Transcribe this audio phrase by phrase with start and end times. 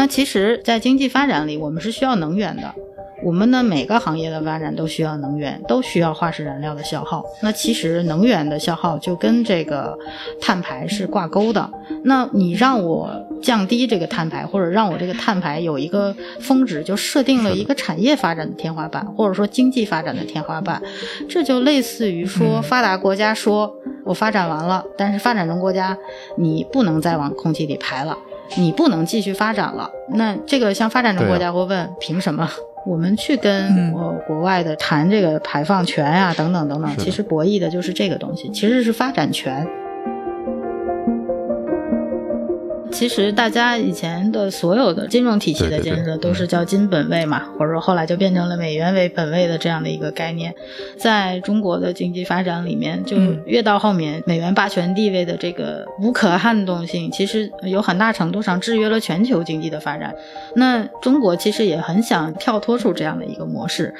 [0.00, 2.74] 那其实，在经济发展里，我们是需要能源的。
[3.22, 7.22] 我们的每个行业的发展都需要能源，都需要化石燃料的消耗。
[7.42, 9.94] 那其实能源的消耗就跟这个
[10.40, 11.70] 碳排是挂钩的。
[12.02, 13.10] 那你让我
[13.42, 20.80] 降低这个碳排，或者让我这个碳排有一个峰值，就设定了一个产业发展的天花板，或者说经济发展的天花板。
[21.28, 23.70] 这就类似于说，发达国家说
[24.06, 25.94] 我发展完了，但是发展中国家
[26.38, 28.16] 你不能再往空气里排了，
[28.56, 29.90] 你不能继续发展了。
[30.08, 32.48] 那这个像发展中国家会问，凭什么？
[32.86, 39.66] 我们去跟国国外的谈这个排放权啊，等等等等，其实博弈的就是这个东西，其实是发展权。
[42.92, 50.54] 其实大家以前的所有的金融体系的建设都是叫金本位嘛，或者说后来就变成了美元为本位的这样的一个概念。
[50.98, 60.14] 在中国的经济发展里面，就越到后面，美元霸权地位的这个无可撼动性，其实有很大程度上制约了全球经济的发展。
[60.56, 63.94] 那中国其实也很想跳脱出这样的一个模式，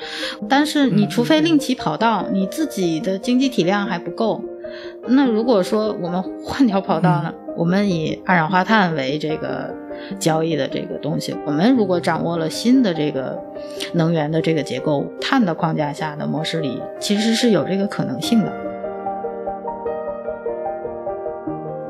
[0.49, 4.45] 但是你除非另起跑道，你自己的经济体量还不够。
[5.09, 7.33] 那如果说我们换条跑道呢？
[7.57, 9.75] 我们以二氧化碳为这个
[10.19, 13.39] 交易的这个东西，我们如果掌握了新的这个
[13.93, 18.53] 能源的这个结构，碳的框架下的模式里，其实是有这个可能性的。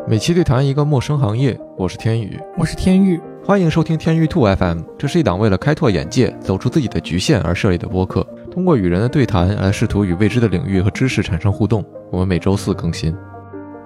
[0.09, 4.81] 每期对谈一个陌生行业，我是天宇，我是天宇，欢迎收听天宇兔 FM。
[4.99, 11.85] 这是一档为了开拓眼界、走出自己的局限而设立的播客，通过与人的对谈来试图与未知的领域和知识产生互动。
[12.11, 13.15] 我们每周四更新。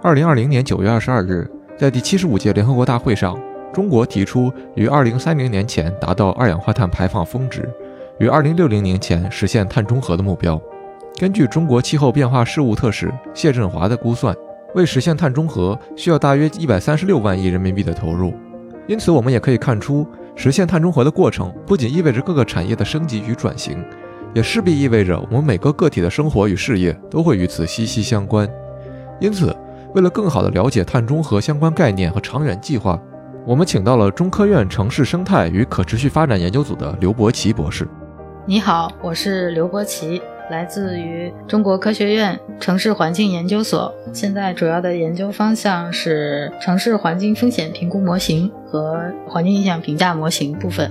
[0.02, 1.48] 二零二零年九月二十二日。
[1.76, 3.36] 在第七十五届联合国大会上，
[3.72, 7.68] 中国提出于二零三零年前达到二氧化碳排放峰值，
[8.20, 10.60] 于二零六零年前实现碳中和的目标。
[11.18, 14.32] 根据中国气候变化事务特使谢振华的估算，
[14.76, 18.32] 为实现碳中和需要大约一百三十六万亿人民币的投入。
[18.86, 23.84] 因此，我们也可以看出，实现碳中和的过程不仅意味着各个产业的升级与转型，
[24.34, 28.48] 也势必意味着我们每个个体的生活与事业都会与此息息相关。
[29.20, 29.56] 因此。
[29.94, 33.00] 为了更好地了解碳中和相关概念和长远计划，
[33.46, 37.86] 我们请到了中科院城市生态与可持续发展研究组的刘伯奇博士。
[38.44, 50.90] 你好，我是刘伯奇，来自于中国科学院城市环境研究所，现在主要的研究方向是城市环境风险评估模型和环境影响评价模型部分。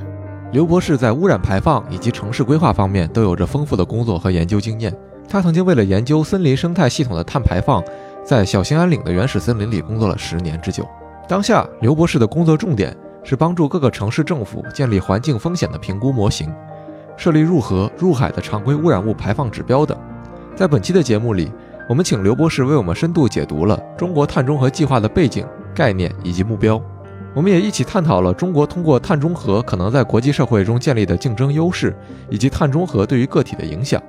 [0.53, 4.95] 刘博士在污染排放以及城市规划方面都有着丰富的工作和研究经验。
[5.27, 7.83] 他曾经为了研究森林生态系统的碳排放。
[8.25, 10.87] 在小兴安岭的原始森林里工作了十年之久。
[11.27, 16.49] 当下，刘博士的工作重点是帮助各个城市政府建立环境风险的评估模型，
[17.17, 19.97] 设立入河、入海的常规污染物排放指标等。
[20.55, 21.51] 在本期的节目里，
[21.89, 26.81] 我们请刘博士为我们深度解读了中国碳中和计划的背景、概念以及目标。
[27.33, 31.95] 我们也一起探讨了中国通过碳中和可能在国际社会中建立的竞争优势，
[32.29, 34.01] 以及碳中和对于个体的影响。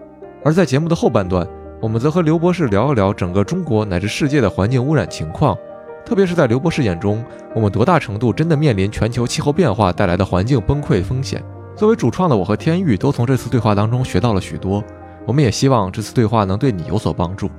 [0.44, 1.46] 而在节目的后半段。
[1.80, 5.54] 我们则和刘博士聊一聊整个中国乃至世界的环境污染情况，
[6.02, 7.22] 特别是在刘博士眼中，
[7.54, 11.44] 我们多大程度真的面临全球气候变化带来的环境崩溃风险？
[11.76, 14.82] 作为主创的我和天玉都从这次对话当中学到了许多，
[15.26, 17.50] 我们也希望这次对话能对你有所帮助。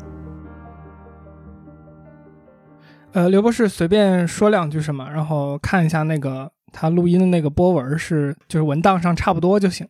[3.16, 9.88] 呃，刘博士随便说两句什么，然后看一下那个他录音的那个波纹是就是文档上差不多就行。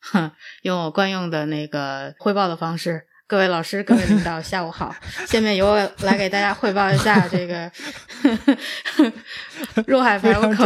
[0.00, 0.30] 哼，
[0.62, 3.02] 用我惯用的那个汇报的方式。
[3.26, 4.94] 各位老师、各位领导，下午好。
[5.26, 7.68] 下面由我来给大家汇报一下这个
[9.88, 10.64] 入海排污口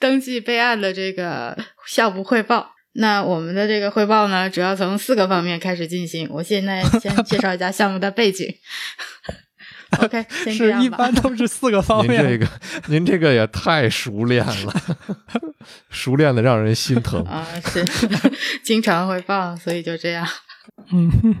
[0.00, 2.72] 登记备案的这个项目汇报。
[2.94, 6.26] 那我们的这个汇报呢，主要从四个方面开始进行。
[6.28, 8.52] 我现在先介绍一下项目的背景。
[10.00, 10.24] OK。
[10.52, 12.22] 是一般都是四个方面。
[12.22, 12.48] 您这个，
[12.86, 14.74] 您这个也太熟练了，
[15.90, 17.46] 熟练的让人心疼啊！
[17.64, 17.84] 是
[18.64, 20.26] 经常会报，所以就这样。
[20.92, 21.36] 嗯。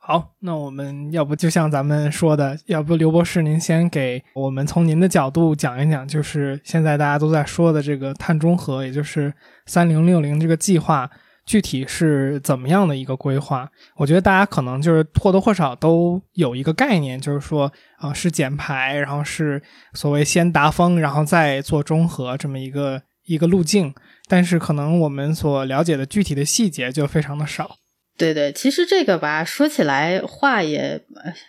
[0.00, 9.30] 好，那我们要不就像咱们说的，要不刘博士您先给我们从您的角度讲一讲，就是现在大家都在说的这个碳中和，也就是
[9.66, 11.10] 三零六零这个计划，
[11.48, 13.66] 具体是怎么样的一个规划？
[13.96, 19.62] 我觉得大家可能就是或多或少都有一个概念，就是说啊是减排，然后是
[19.94, 23.94] 所谓先达峰，然后再做中和这么一个一个路径，
[24.28, 27.76] 但是可能我们所了解的具体的细节就非常的少。
[28.18, 31.00] 对对，其实这个吧，说起来话也，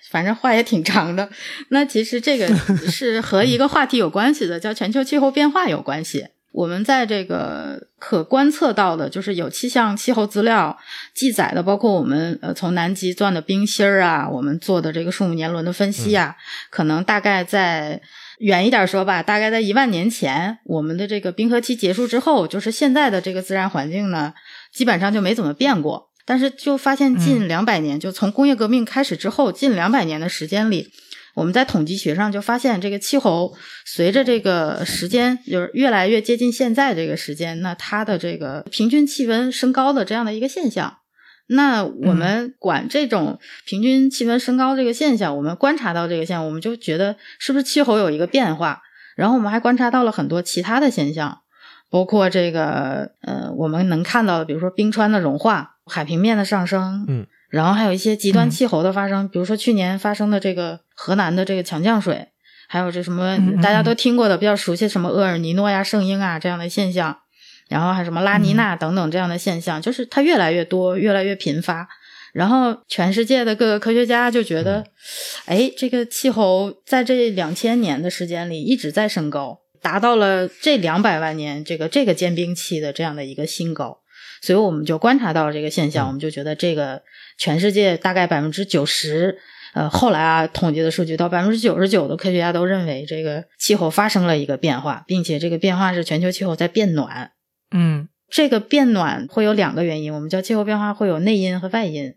[0.09, 1.29] 反正话也挺长的。
[1.71, 2.47] 那其实这个
[2.87, 6.27] 是和一个话题有关系的，叫全球气候变化有关系。
[6.59, 10.77] 我们在这个可观测到的，就是有气象气候资料
[11.15, 16.35] 记载的，包括我们呃从南极钻的冰芯儿啊，我们做的这个树木年轮的分析啊，
[16.69, 18.01] 可能大概在
[18.39, 24.33] 远一点说吧，大概在一万年前，我们的这个冰河期结束之后，就是现在的这个自然环境呢，
[24.73, 26.09] 基本上就没怎么变过。
[26.25, 30.91] 但是就发现近两百年，就从工业革命开始之后，近两百年的时间里，
[31.39, 33.55] 我们在统计学上就发现，这个气候
[33.85, 40.97] 随着这个时间就是越来越接近现在这个时间，那它的这个平均气温升高的这样的一个现象。
[41.47, 48.81] 那我们管这种平均气温升高这个现象，我们观察到这个现象，我们就觉得是不是气候有一个变化？
[49.15, 51.39] 然后我们还观察到了很多其他的现象，
[51.89, 55.77] 包括这个呃，我们能看到的，比如说冰川的融化。
[55.91, 62.27] 海平面的上升，嗯，然后还有一些极端气候的发生，比如说去年发生的这个河南的这个强降水，
[62.67, 67.17] 还有这什么大家都听过的比较熟悉什么厄尔尼诺呀、圣婴啊这样的现象，
[67.69, 71.87] 然后还什么拉尼娜等等这样的现象，就是它越来越多、越来越频发。
[72.33, 74.83] 然后全世界的各个科学家就觉得，
[75.45, 84.01] 哎，这个气候在这两千年的时间里一直在升高，达到了这两百万年这个这个间冰期的这样的一个新高。
[84.41, 87.01] 所以我们就观察到了这个现象，我们就觉得这个
[87.37, 89.39] 全世界大概百分之九十，
[89.73, 97.31] 呃，后来啊统计的数据到百分之九十九的科学家都认为这个气候发生了一个变化，并且这个变化是全球气候在变暖。
[97.71, 102.15] 嗯，这个变暖会有两个原因，我们叫气候变化会有内因和外因。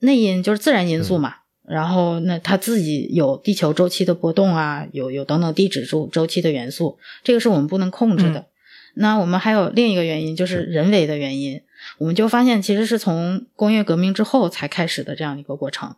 [0.00, 1.34] 内因就是自然因素嘛，
[1.66, 8.46] 然后那它自己有地球周期的波动啊，有有等等地质周周期的元素，这个是我们不能控制的。
[8.94, 11.60] 那我们还有另一个原因，就是人为的原因。
[11.98, 15.96] 我们就发现，其实是从工业革命之后才开始的这样一个过程，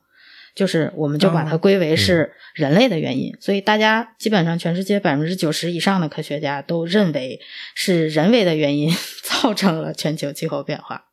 [0.56, 3.32] 就是我们就把它归为是人类的原因。
[3.41, 7.38] 所以大家基本上全世界百分之九十以上的科学家都认为
[7.76, 8.93] 是人为的原因
[9.23, 11.05] 造成了全球气候变化。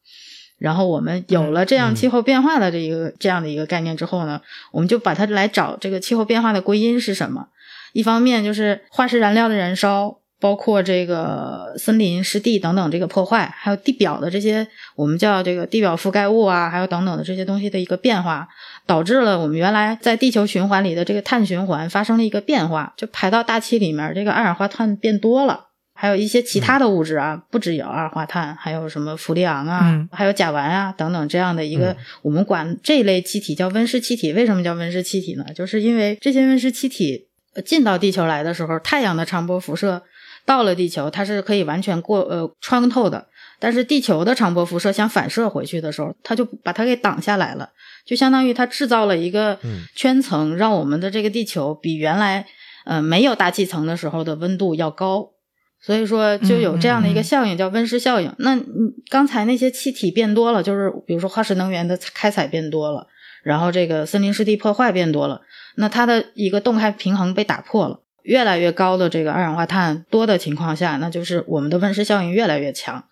[0.58, 4.42] 然后我们有了这样气候变化的这一个这样的一个概念之后呢，
[4.72, 7.50] 我们就把它来找这个气候变化的归因是什么。
[7.92, 10.23] 一方面就是化石燃料的燃烧。
[10.44, 14.68] 包括这个森林、湿地等等这个破坏，还有地表的这些
[14.98, 18.46] 我们叫这个地表覆盖物啊，还有等等的这些东西的一个变化，
[18.86, 34.34] 导致了我们原来在地球循环里的这个碳循环发生了一个变化，就排到大气里面这个二氧化碳变多了，还有一些其他的物质啊，不只有二氧化碳，还有什么氟利昂啊，还有甲烷啊等等这样的一个，我们管这类气体叫温室气体。
[34.34, 35.46] 为什么叫温室气体呢？
[35.56, 37.30] 就是因为这些温室气体
[37.64, 40.04] 进到地球来的时候，太阳的长波辐射。
[40.46, 43.28] 到了地球，它是可以完全过呃穿透的，
[43.60, 47.70] 但是地球的长波辐射想反射回去的时候，它就把它给挡下来了，
[48.06, 49.58] 就相当于它制造了一个
[49.96, 52.46] 圈层，让我们的这个地球比原来
[52.86, 55.30] 呃没有大气层的时候的温度要高，
[55.82, 58.34] 所以说就有这样的一个效应叫温室效应。
[58.40, 58.60] 那
[59.10, 63.08] 刚才那些气体变多了，就是比如说化石能源的开采变多了，
[63.44, 65.42] 然后这个森林湿地破坏变多了，
[65.76, 68.02] 那它的一个动态平衡被打破了。
[68.24, 73.06] 越来越高的这个二氧化碳多的情况下，那就是我们的温室效应越来越强，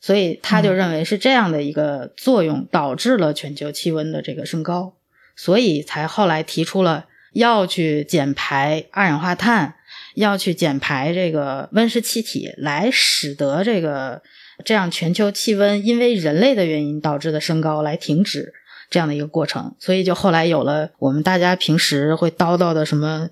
[0.00, 4.94] 所以他就认为是这样的一个作用导致了全球气温的这个升高，
[5.34, 9.76] 所以才后来提出了要去减排二氧化碳，
[10.14, 14.22] 要去减排这个温室气体，来使得这个
[14.64, 18.52] 这样全球气温因为人类的原因导致的升高来停止
[18.90, 23.30] 这样的一个过程，所以就后来有了我们大家平时会叨叨的什么。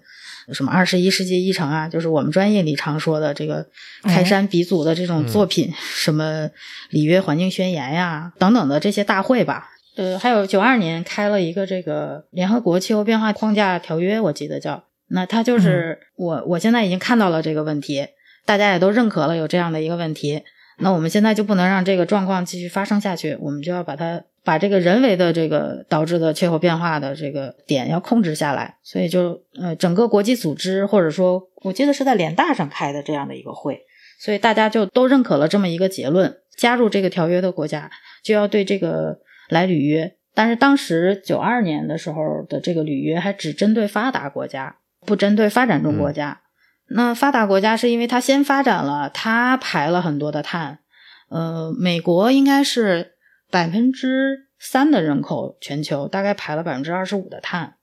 [0.53, 3.67] 什么二十一世纪议程啊，就是我们专业里常说的这个
[4.03, 6.49] 开山鼻祖的这种作品，什么
[6.91, 9.71] 里约环境宣言呀等等的这些大会吧。
[9.97, 14.85] 呃，还有九二年开了一个这个联合国气候变化框架条约，我记得叫。
[15.09, 18.07] 那它就是我我现在已经看到了这个问题，
[18.47, 20.43] 大家也都认可了有这样的一个问题。
[20.79, 24.23] 那我们现在就不能让这个状况继续发生下去，我们就要把它。
[24.51, 33.83] 把这个人为的这个导致的气候变化的这个点要控制下来，所以就呃整个国际组织或者说我记得是在联大上开的这样的一个会，
[34.19, 37.93] 所以大家就都认可了这么一个结论：加入这个条约的国家
[38.25, 40.17] 就要对这个来履约。
[40.35, 46.41] 但是当时九二年的时候的这个履约还只针对发达国家，不针对发展中国家。
[46.89, 50.81] 那发达国家是因为它先发展了，它排了很多的碳，
[51.29, 53.13] 呃，美国应该是。
[53.51, 57.75] 百分之三的人口，全球大概排了百分之二十五的碳，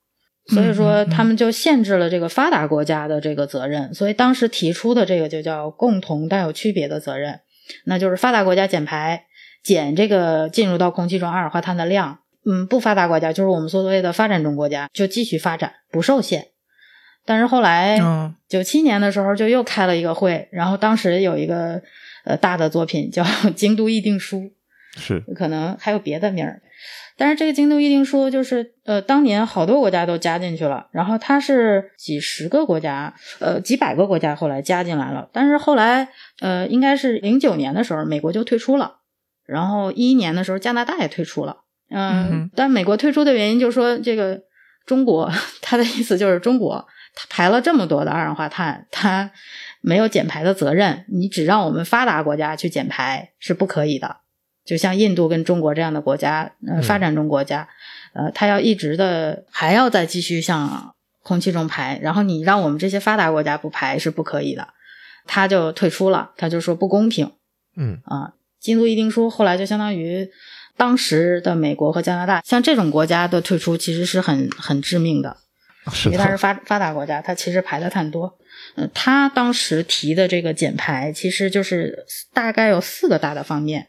[0.47, 3.93] 所以说他们就限制了这个发达国家的这个责任。
[3.93, 7.41] 所以当时提出的这个就叫共同但有区别的责任，
[7.85, 9.25] 那就是发达国家减排
[9.63, 16.47] 减这个进入到空气中二氧化碳的量，嗯，不发达国家就是我们所谓的发展中国家就继续发展不受限。
[17.25, 17.99] 但是后来
[18.47, 21.81] 九七年的时候就又开了一个会，然后当时有一个
[22.23, 23.21] 呃大的作品叫
[23.53, 24.37] 《京都议定书》。
[24.97, 26.61] 是，可能还有别的名儿，
[27.15, 36.09] 但是这个京都议定书就是呃，当年好多国家都加进去了，然后它是几十个国家，呃，几百个国家后来加进来了，但是后来
[36.41, 38.97] 呃，应该是零九年的时候，美国就退出了，
[39.45, 41.57] 然后一一年的时候加拿大也退出了，
[41.89, 44.41] 嗯，但美国退出的原因就是说这个
[44.85, 49.31] 中国， 他的意思就是中国他排了这么多的二氧化碳，他
[49.81, 54.17] 没有减排的责任，你只让我们发达国家去减排是不可以的。
[54.67, 57.69] 就像印度跟中国这样的国家，呃，发展中国家，
[58.13, 60.93] 呃，他要一直的还要再继续向
[61.23, 64.67] 空气中排，然后你让我们这些发达国家不排是不可以的，
[65.25, 67.31] 他就退出了，他就说不公平，
[67.77, 67.99] 嗯。
[68.03, 70.29] 啊，京都议定书后来就相当于
[70.75, 75.37] 当时的美国和加拿大，像这种国家的退出其实是很很致命的，
[76.05, 76.53] 因为它是发。
[76.65, 78.37] 发达国家，它其实排的碳多，
[78.75, 83.87] 呃，他当时提的这个减排其实就是大概有四个大的方面。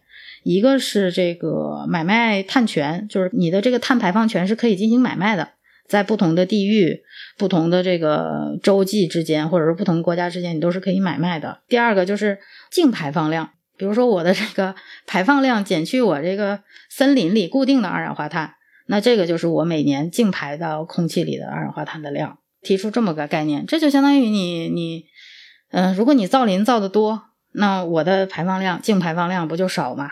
[0.49, 5.51] 一个是这个买卖碳权，就是你的这个碳排放权是可以进行买卖的，
[5.87, 7.03] 在不同的地域、
[7.37, 11.61] 不同的这个洲际之间，或者说不同国家之间，你都是可以买卖的。
[11.69, 12.39] 第二个就是
[12.71, 14.75] 净排放量，比如说我的这个
[15.07, 18.55] 排放量减去我这个森林里固定的二氧化碳，
[18.87, 22.39] 那这个就是我每年净排到空气里的二氧化碳的量。
[22.63, 25.05] 提出这么个概念，这就相当于你你，
[25.73, 30.11] 嗯，如果你造林造的多，那我的排放量净排放量不就少吗？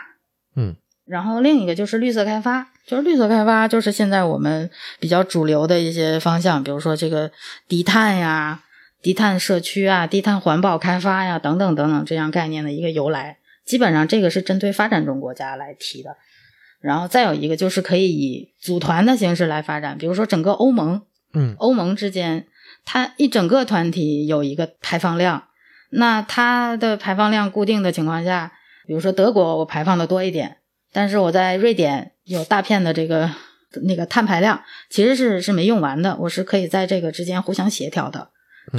[0.57, 7.31] 嗯，然后另一个就是绿色开发，就是绿色开发，就是现在我们比较主流的一些方向，比如说这个
[7.67, 8.63] 低碳呀、
[9.03, 13.37] 低碳社区啊、低碳环保开发呀等等等等这样概念的一个由来。
[13.65, 16.17] 基本上这个是针对发展中国家来提的。
[16.81, 22.47] 然后再有一个就是可以以组团的形式来发展，比如说整个欧盟，嗯，欧盟之间
[22.83, 25.43] 它一整个团体有一个排放量，
[25.91, 28.53] 那它的排放量固定的情况下。
[28.87, 30.57] 比如说德国，我排放的多一点，
[30.93, 33.29] 但是我在瑞典有大片的这个
[33.83, 38.29] 那个碳排量，其实是是没用完的，我是可以在这个之间互相协调的，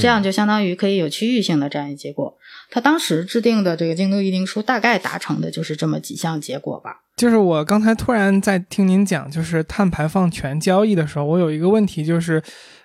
[0.00, 2.36] 这样就相当于可以有区域性的这样一结果。
[2.70, 7.02] 他当时制定的这个京都议定书，大概达成的就是这么几项结果吧。
[7.16, 12.42] 就是我刚才突然在听您讲，就是碳排放权交易的时候，我有一个问题，就是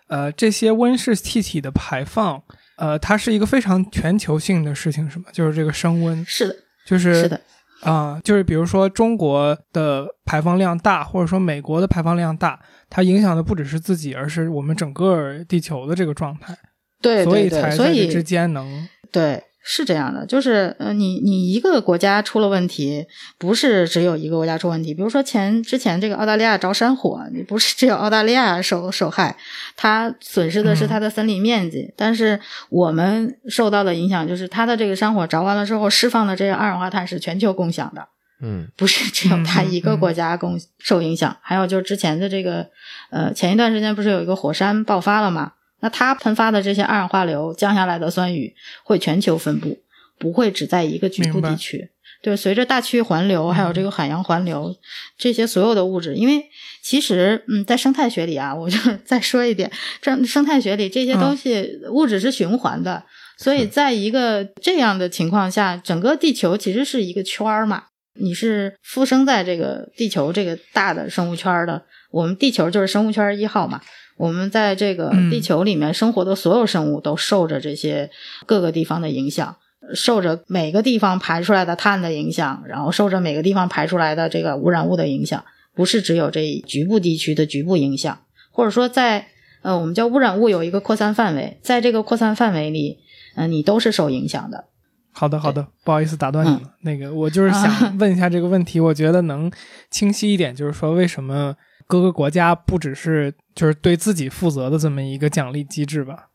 [0.08, 2.42] 呃，这些温室气体的排放，
[2.78, 5.26] 呃，它是一个非常全球性的事情，是吗？
[5.32, 6.56] 就是这个升温是的。
[6.86, 7.42] 就是是的，
[7.82, 12.60] 啊，就是比如说中国的排放量大，或者说美国的排放量大，
[12.90, 16.58] 它影响的不只是自己，而是我们整个地球的这个状态。
[17.02, 19.44] 对，所以才在这之间能对。
[19.66, 24.94] 是这样的，就是呃，你你一个国家出了问题，不是只有一个国家出问题。
[24.94, 29.38] 比如说前之前这个澳大利亚着山火，你不是只有澳大利亚受受害，
[29.78, 32.38] 它损失的是它的森林面积，但是
[32.70, 38.06] 我们受到的影响就是它的这个山火着完了之后释放的这个二氧化碳是全球共享的，
[38.42, 41.38] 嗯，不是只有它一个国家共受影响。
[41.42, 42.68] 还有就是之前的这个
[43.12, 45.54] 呃，前一段时间不是有一个火山爆发了吗？
[45.84, 49.80] 那它喷发的这些二氧化硫降下来的酸雨会全球分布，
[50.18, 51.90] 不会只在一个局部地区。
[52.22, 54.74] 对，随着大区域环流，还有这个海洋环流，
[55.18, 56.46] 这些所有的物质，因为
[56.82, 59.70] 其实，嗯，在生态学里啊，我就 再说一点，
[60.02, 63.04] 这生态学里这些东西物质是循环的，
[63.38, 67.84] 所以在一个这样的情况下，整个地球其实是一个圈儿嘛，
[68.18, 73.82] 你是附生在这个地球这个大的生物圈的，我们地球就是生物圈一号嘛。
[74.18, 78.10] 我们在这个地球里面生活的所有生物都受着这些
[78.46, 79.56] 各个地方的影响，
[79.96, 85.44] 受着每个地方排出来的碳的影响，然后受着每个地方排出来的这个污染物的影响，
[85.74, 88.20] 不是只有这局部地区的局部影响，
[88.52, 89.28] 或者说在
[89.64, 93.00] 呃我们叫污染物有一个扩散范围，在这个扩散范围里，
[93.36, 94.66] 嗯，你都是受影响的。
[95.12, 99.52] 好的，好的，不好意思打断你了，那个我就是想 问一下这个问题，我觉得能
[99.90, 101.56] 清晰一点，就是说为什么？
[101.88, 106.30] 各个国家不只是就是对自己负责的这么一个奖励机制吧？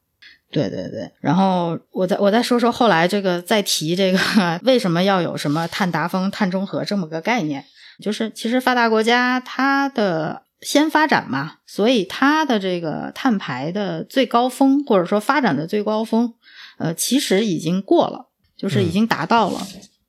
[0.51, 1.11] 对对对。
[1.21, 4.19] 然后我再我再说说后来这个再提这个
[4.65, 7.65] 为什么要有什么碳达峰、碳中和这么个概念？
[8.01, 16.33] 就是其实发达国家它的先发展嘛，所以它的这个碳排的最高峰或者说发展的最高峰，
[16.79, 19.61] 呃，其实已经过了，就是已经达到了。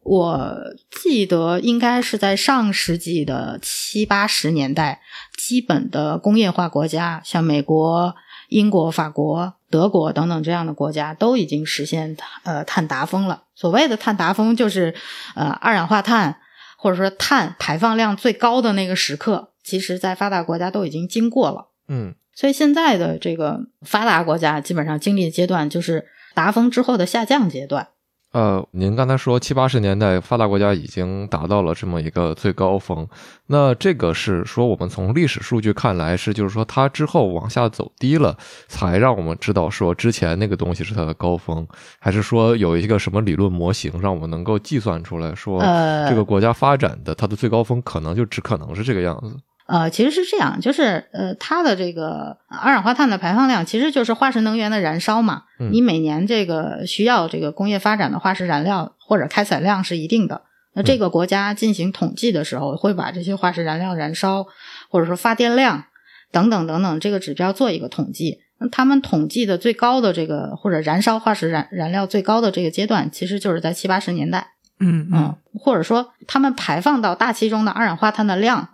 [0.10, 0.56] 我
[0.90, 5.02] 记得应该是在上世纪的七八十年代。
[5.38, 8.16] 基本的工业化国家，像美国、
[8.50, 13.44] 英国、法国、德国等等这样的国家，都已经实现呃碳达峰了。
[13.56, 14.94] 所谓的碳达峰，就是
[15.36, 16.38] 呃二氧化碳
[16.78, 21.70] 或者说碳排放量最高的那个时刻，其实在发达国家都已经经过了。
[21.88, 27.90] 嗯，所以现在的这个发达国家基本上经历的阶段，就是达峰之后的下降阶段。
[28.32, 33.08] 呃，您刚才说七八十年代发达国家已经达到了这么一个最高峰，
[33.48, 41.68] 那这个是说我们从历史数据看来是，就是说它之后往下走低了，才让我们知道说之前那个东西是它的高峰，
[41.98, 45.60] 还是说有一个什么理论模型让我们能够计算出来说
[46.08, 49.36] 这个国家发展的它的最高峰可能就只可能是这个样子？
[49.72, 55.44] 呃，其实是这样，就是呃，它的这个二氧化碳的排放量其实就是化石能源的燃烧嘛。
[55.60, 60.42] 嗯你每年这个需要这个工业发展的化石燃料或者开采量是一定的。
[60.74, 64.48] 那这个国家进行统计的时候，会把这些化石燃料燃烧
[64.90, 65.84] 或者说发电量
[66.32, 68.40] 等等等等这个指标做一个统计。
[68.58, 74.48] 那他们统计的最高的这个或者燃烧化石燃燃料最高的这个阶段，其实就是在七八十年代。
[74.80, 78.70] 嗯嗯，或者说他们排放到大气中的二氧化碳的量。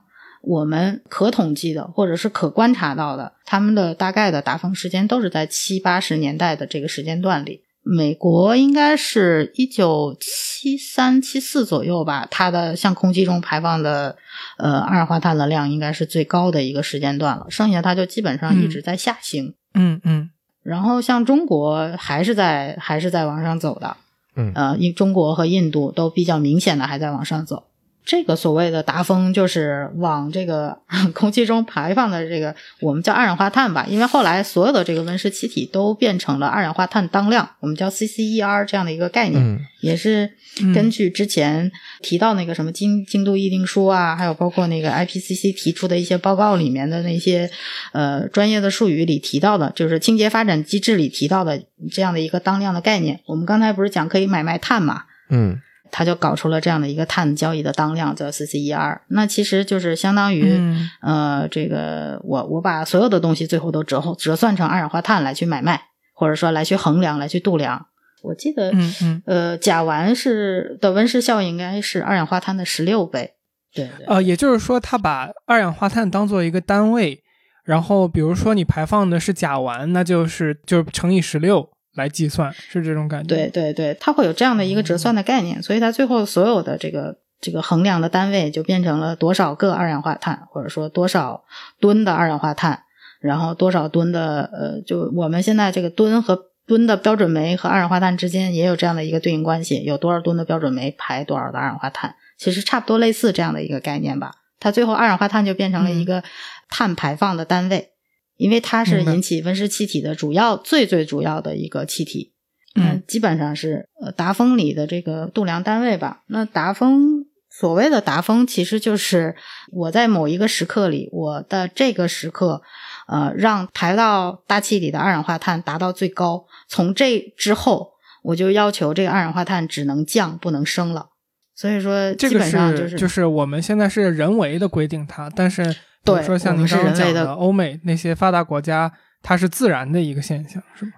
[0.45, 7.61] 我们可统计的，或者是可观察到的，他们的大概的达峰时间都是在七八十年代的这个时间段里。
[7.87, 14.15] 美国应该是一九七三七四左右吧，它的向空气中排放的
[14.57, 17.45] 呃二氧化碳的量应该是最高的一个时间段了。
[17.49, 19.53] 剩下它就基本上一直在下行。
[19.75, 20.31] 嗯嗯。
[20.63, 23.97] 然后像中国还是在还是在往上走的。
[24.35, 24.51] 嗯。
[24.55, 27.65] 呃，印中国和印度都比较明显的还在往上走。
[28.05, 30.77] 这个所谓的达峰，就是往这个
[31.13, 33.85] 空气中排放的这个，我们叫二氧化碳吧。
[33.89, 40.29] 因为后来所有的这个温室气体都变成了二氧化碳当量，我们叫 CCER 这样的一个概念，也是
[40.73, 41.71] 根据之前
[42.01, 47.49] 提到那个什么京京都议定书啊，还有包括那个 IPCC 提出的一些报告里面的那些
[47.91, 51.59] 呃专业的术语里提到的，就是清洁发展机制里提到的
[51.91, 53.19] 这样的一个当量的概念。
[53.25, 55.05] 我们刚才不是讲可以买卖碳嘛？
[55.31, 55.59] 嗯。
[55.97, 58.99] 他就搞出了这样的一个碳交易的当量，叫 CCER。
[59.07, 60.59] 那其实就是相当于，
[61.01, 65.81] 呃，这个我我把所有的东西最后都折折算成二氧化碳来去买卖，
[66.13, 67.85] 或者说来去衡量、来去度量。
[68.23, 73.35] 我记得，嗯嗯，呃，甲烷是的温室效应应该是二氧化碳的十六倍。
[73.73, 77.23] 对，呃，也就是说，他把二氧化碳当做一个单位，
[77.63, 81.69] 然后比如说你排放的是甲烷，那就是就是乘以十六。
[81.95, 91.43] 来计算是这种感觉，对对对，它会有这样的一个折算的概念，所以它最后所有的这个这个衡量的单位就变成了多少个二氧化碳，或者说多少
[91.79, 92.83] 吨的二氧化碳，
[93.19, 104.31] 然后多少吨的呃，就我们现在这个吨和吨的标准煤和二氧化碳之间也有这样的一个对应关系，有多少吨的标准煤排多少的二氧化碳，其实差不多类似这样的一个概念吧。
[104.59, 106.23] 它最后二氧化碳就变成了一个
[106.69, 107.91] 碳排放的单位。
[108.37, 112.33] 因为它是引起温室气体的主要、最最主要的一个气体，
[112.75, 116.23] 嗯，基本上是呃达峰里的这个度量单位吧。
[116.27, 119.35] 那达峰所谓的达峰，其实就是
[119.71, 122.61] 我在某一个时刻里，我的这个时刻，
[123.07, 126.45] 呃，让排到大气里的二氧化碳达到最高。
[126.67, 127.91] 从这之后，
[128.23, 131.11] 我就要求这个二氧化碳只能降不能升了。
[131.55, 135.75] 所以说，基本上就是就是我们现在是人为的规定它，但是。
[136.05, 138.91] 比如说像您刚刚讲的欧美那些发达国家，
[139.21, 140.91] 它是自然的一个现象，是吗？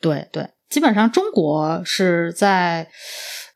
[0.00, 2.88] 对对，基本上中国是在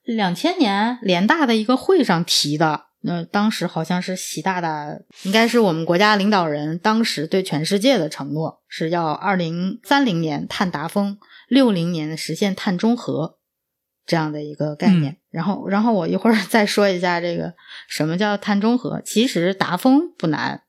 [0.04, 2.86] 两千年联大的一个会上提的。
[3.02, 4.86] 那当时好像是习大大，
[5.22, 11.16] 应该是我们国家领导人当时对全世界的承诺，是要二零三零年碳达峰，
[11.48, 13.38] 六零年实现碳中和
[14.04, 15.16] 这样的一个概念。
[15.30, 17.54] 然后，然后我一会儿再说一下这个
[17.88, 19.00] 什么叫碳中和。
[19.00, 20.62] 其实达峰不难。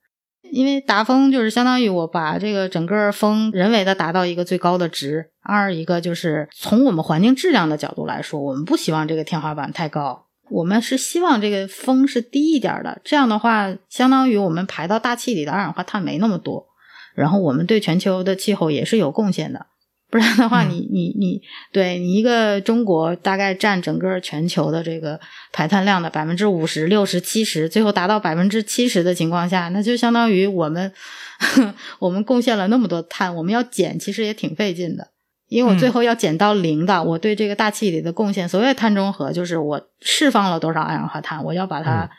[0.51, 5.31] 因为达峰就是相当于我把这个整个峰人为的达到一个最高的值。
[5.41, 13.01] 二一个就是从我们环境质量的角度来说，我们不希望这个天花板太高，我们是希望这个峰是低一点的。
[13.03, 16.67] 这样的话，相当于我们排到大气里的二氧化碳没那么多，
[17.15, 19.65] 然后我们对全球的气候也是有贡献的。
[20.11, 25.17] 不然的话，你你你，对你一个中国大概占整个全球的这个
[25.53, 30.91] 排碳量的百分之五十六十七十，最后达到百分之七十的情况下，那就相当于我们
[31.99, 35.07] 我们贡献了那么多碳，我们要减其实也挺费劲的，
[35.47, 42.09] 因为我最后要减到零的，我对这个大气里的贡献，所谓碳中和就是我释放了多少二氧化碳，我要把它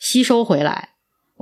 [0.00, 0.88] 吸收回来。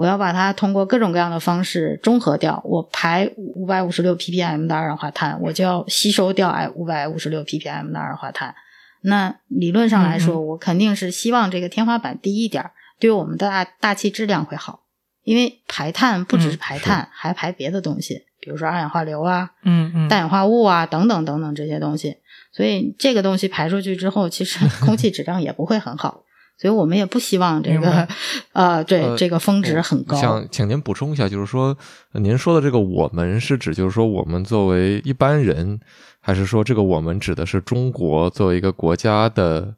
[0.01, 2.59] 我要把它通过各种各样的方式中和掉。
[2.65, 8.55] 我排五百五十六 ppm 的二氧化碳，我就要吸收掉哎五百五十六 ppm 的二氧化碳。
[9.03, 14.85] 那理论上来说，我肯定是希望这个天花板低一点，对我们的大大气质量会好。
[15.23, 22.17] 因为排碳不只是排碳，还排别的东西，比如说二氧化硫啊，嗯嗯，氮氧化物啊等等等等这些东西。
[22.53, 26.23] 所以这个东西排出去之后，其实 空气质量也不会很好。
[26.61, 28.07] 所以我们也不希望这个，
[28.53, 30.15] 呃，对这个峰值很高。
[30.15, 31.75] 想请您补充一下，就是说，
[32.13, 35.81] 您说的这个“我们”是指，就是说我们作为一般人，
[36.21, 39.75] 还是说这个“我们”指的是中国作为一个国家的？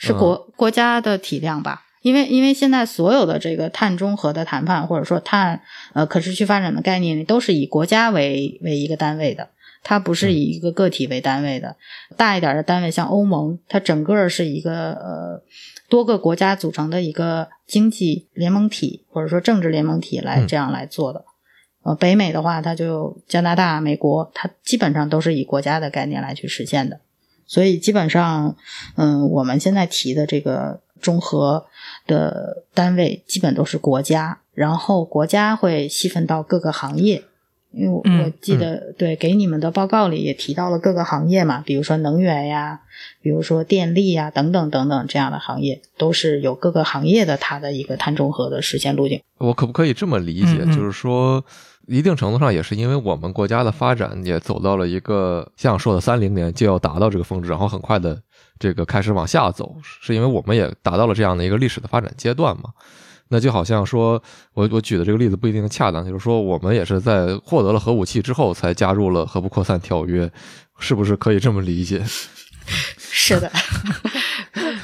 [0.00, 1.84] 是国国家的体量吧？
[2.02, 5.60] 因为因为现在所有的这个碳中和的谈判，或者说碳
[5.92, 9.50] 呃可持续发展的概念，都是以国家为为一个单位的。
[9.82, 11.74] 它不是以一个个体为单位的，
[12.14, 15.42] 大一点的单位像欧盟，它整个是一个呃
[15.90, 21.24] 多个国家组成的一个经济联盟体或者说政治联盟体来这样来做的。
[21.82, 27.00] 呃，北美的话，它就加拿大、美国，它基本上都是以国家的概念来去实现的。
[27.46, 28.54] 所以基本上，
[28.96, 31.66] 嗯，我们现在提的这个中和
[32.06, 37.24] 的单位基本都是国家，然后国家会细分到各个行业。
[37.72, 42.80] 因为我我记得对给你们的报告里也提到了各个行业嘛，比如说能源呀，
[43.22, 49.20] 比如说电力呀等等等等这样的行业，都是有各个行业的它的一个碳中和的实现路径。
[49.38, 51.44] 我可不可以这么理解，就是说
[51.86, 58.20] 一定程度上也是因为我们国家的发展也走到了一个像说的三零年就要达到这个峰值，然后很快的
[58.58, 62.70] 这个开始往下走，是因为我们也达到了这样的一个历史的发展阶段嘛？
[63.30, 64.22] 那就好像说，
[64.54, 70.30] 我我举的这个例子不一定恰当，就是说我们也是在获得了核武器之后才加入了核不扩散条约，
[70.78, 72.04] 是不是可以这么理解？
[72.98, 73.50] 是的，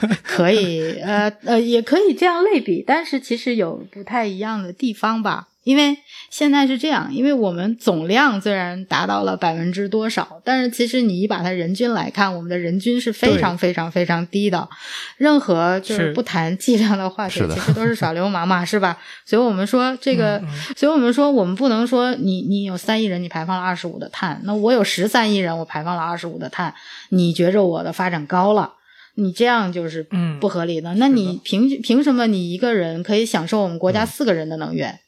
[0.23, 5.49] 可以，呃呃，也可以这样类比，但是其实有不太一样的地方吧。
[5.65, 5.99] 因为
[6.31, 14.69] 现在是这样，因为我们总量虽然达到了百分之多少，但是其实你一把它人均来看，我们的人均是非常非常非常低的。
[15.17, 18.97] 任何就是不谈剂量的话题，其实都是耍流氓嘛，是吧？
[19.27, 20.41] 所以我们说这个，
[20.77, 26.73] 所以我们说我们不能说你你有三亿人，你排放了二十五的碳，那我有十三亿人，我排放了二十五的碳，
[27.09, 28.75] 你觉着我的发展高了？
[29.17, 30.07] 你这样就是
[30.41, 30.95] 不合理的。
[30.95, 34.99] 那你凭凭什么你一个人可以享受我们国家四个人的能源？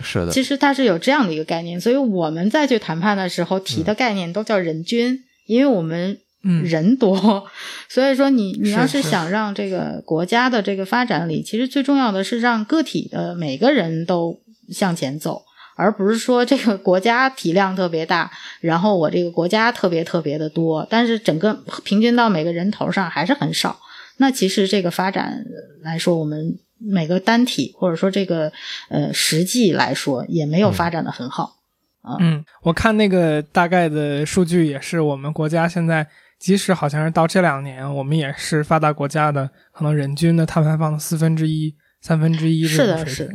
[0.00, 6.62] 是的，其实它是有这样的一个概念，所以我们再去谈判的时候提的概念都叫人均，因为我们嗯。
[6.64, 7.46] 人多，
[7.88, 9.00] 所以说你你要是。
[9.00, 14.40] 想让这个国家的这个发展里，其实最重要的是让个体的每个人都
[14.70, 15.42] 向前走，
[15.76, 23.78] 而不是说这个国家体量特别大，然后我这个国家特别特别的多，但是整个平均到每个人头上还是很少。
[24.16, 25.44] 那其实这个发展
[25.82, 26.58] 来说，我们。
[26.86, 28.52] 每个单体或者说这个
[28.90, 31.56] 呃实际来说也没有发展的很好
[32.02, 32.16] 啊。
[32.20, 36.06] 嗯，我看那个大概的数据也是，我们国家现在
[36.38, 43.34] 即使好像是到这两年，我们也是发达国家的可能人均的碳排放的四分之一、三分之一是的，是的，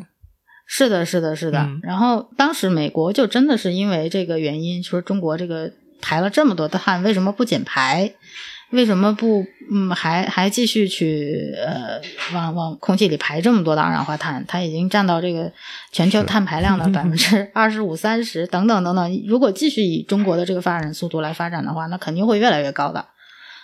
[0.72, 1.68] 是的，是的，是的。
[1.82, 8.14] 然后当时美国就真的是因为这个原因，说中国这个排了这么多的碳，为什么不减排？
[8.70, 12.00] 为什么不嗯还还继续去呃
[12.36, 14.46] 往往空气里排这么多的二氧化碳？
[14.48, 15.52] 它已经占到这个
[15.92, 19.24] 全球碳排量的 百分之二十五、三十等等等等。
[19.28, 23.04] 如果继续以中国的这个发展速度来发展的话，那肯定会越来越高的。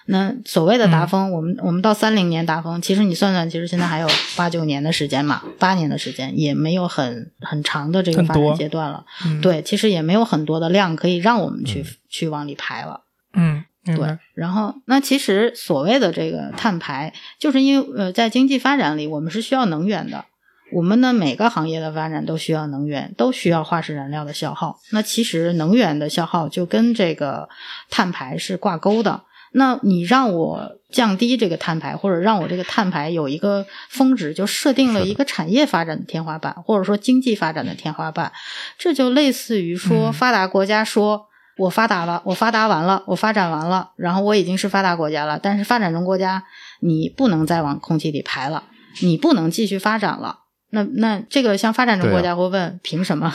[0.05, 9.05] 那所谓的达峰，我们我们到三零年达峰，其实你算算，其实现在还有八九年的时间嘛，八年的时间也没有很很长的这个发展阶段了。
[9.41, 13.01] 对，其实也没有很多的量可以让我们去去往里排了。
[13.33, 13.65] 嗯。
[13.85, 20.25] 对，然后那其实所谓的这个碳排，就是因为呃，在经济发展里，我们是需要能源的。
[20.73, 24.79] 我们的每个行业的发展都需要能源，都需要化石燃料的消耗。
[24.89, 27.47] 那其实能源的消耗就跟这个
[27.91, 29.21] 碳排是挂钩的。
[29.55, 38.31] 那你让我降低这个碳排，或者让我这个碳排有一个峰值，就设定了一个产业发展的天花板，或者说经济发展的天花板。
[38.77, 41.27] 这就类似于说，发达国家说。
[41.57, 45.39] 我发达了，我发达完了，我发展完了，然后我已经是发达国家了。
[45.41, 46.43] 但是发展中国家，
[46.81, 48.65] 你不能再往空气里排了，
[49.01, 50.39] 你不能继续发展了。
[50.71, 53.33] 那那这个像发展中国家会问，凭什么？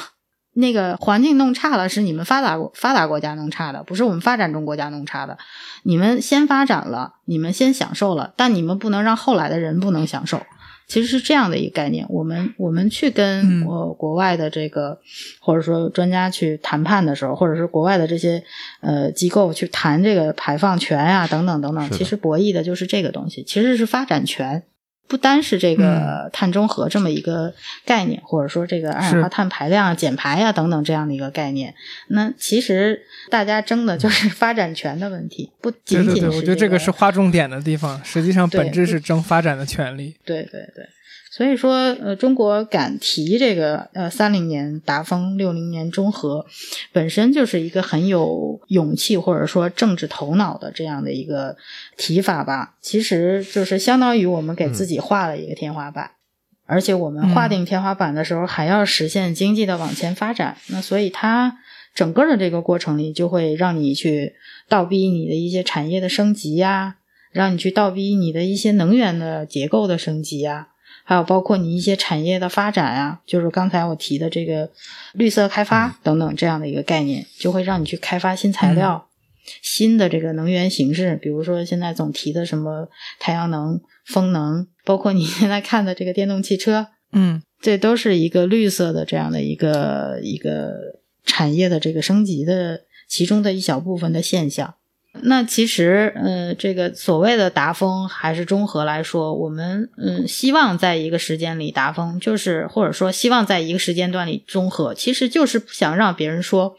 [0.54, 5.38] 那个环境弄差了，是你们发达国发达国家弄差的，不是我们发展中国家弄差的。
[5.84, 10.40] 你们先发展了，你们先享受了，但你们不能让后来的人不能享受。
[10.88, 14.98] 其实是这样的一个概念，我们我们去跟国国外的这个
[15.38, 18.42] 或者说专家去谈判的时候，或者是国外的这些
[18.80, 24.64] 呃机构去谈这个排放权呀等等等等，其实博弈的就是这个东西，其实是发展权。
[25.10, 27.52] 不单是这个碳中和这么一个
[27.84, 31.74] 概念，或者说这个二氧化碳排量减排呀等等这样的一个概念，
[32.06, 36.30] 那其实大家争的就是发展权的问题，不仅仅是。
[36.30, 40.14] 我觉得这个是划重点的地方，实际上本质是争发展的权利。
[40.24, 40.88] 对对对，
[41.32, 46.44] 所以说，呃，中国敢提这个呃三零年达峰，六零年中和，
[46.92, 51.56] 本身就是一个很有勇气或者说政治头脑的这样的一个
[51.96, 52.74] 提法吧。
[52.80, 56.10] 其实就是相当于我们给自己画了一个天花板，
[56.66, 60.56] 而且我们划定天花板的时候还要实现经济的往前发展。
[60.66, 61.58] 那所以它
[61.94, 64.34] 整个的这个过程里，就会让你去
[64.68, 66.96] 倒逼你的一些产业的升级呀，
[67.30, 70.66] 让你去倒逼你的一些能源的结构的升级呀。
[71.10, 74.70] 还有包括你一些产业的发展啊，就是刚才我提的这个
[75.12, 79.08] 绿色开发等等这样的一个概念，就会让你去开发新材料、
[79.60, 94.76] 新的这个能源形式，比如说现在总提的什么太阳能、风能，包括你现在看的这个电动汽车，嗯，这都是一个绿色的这样的一个一个产业的这个升级的其中的一小部分的现象。
[95.22, 106.76] 那其实，呃，这个所谓的达峰还是中和来说，我们嗯希望在一个时间里达峰，就是或者说希望在一个时间段里中和，其实就是不想让别人说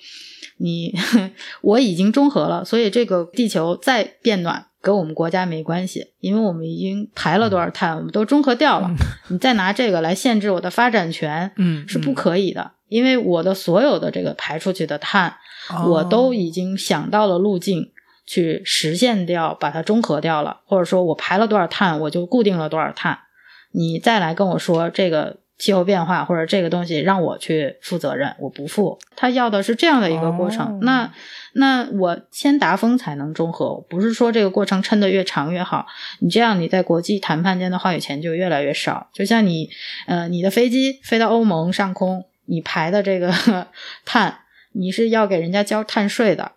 [0.57, 0.95] 你
[1.61, 8.89] 我已经中和了，所以这个地球再变暖跟我们国家没关系，因为我们已经排了多少碳，我们都中和掉了，
[9.27, 15.35] 你再拿这个来限制我的发展权，嗯，是不可以的，因为我的所有的这个排出去的碳，
[15.85, 17.91] 我都已经想到了路径。
[18.31, 23.19] 去实现掉，把它中和掉了，或者说我排了多少碳，我就固定了多少碳。
[23.73, 28.97] 你再来跟我说这个气候变化或者这个东西让我去负责任，我不负。
[29.17, 30.79] 他要的是这样的一个过程。
[30.81, 31.11] 那
[31.55, 35.85] 那我先达峰才能中和，不是说这个过程抻得越长越好。
[36.21, 39.09] 你这样你在国际谈判间的话语权就越来越少。
[39.11, 39.69] 就像你
[40.07, 43.33] 呃，你的飞机飞到欧盟上空，你排的这个
[44.05, 44.37] 碳，
[44.71, 46.53] 你是要给人家交碳税的。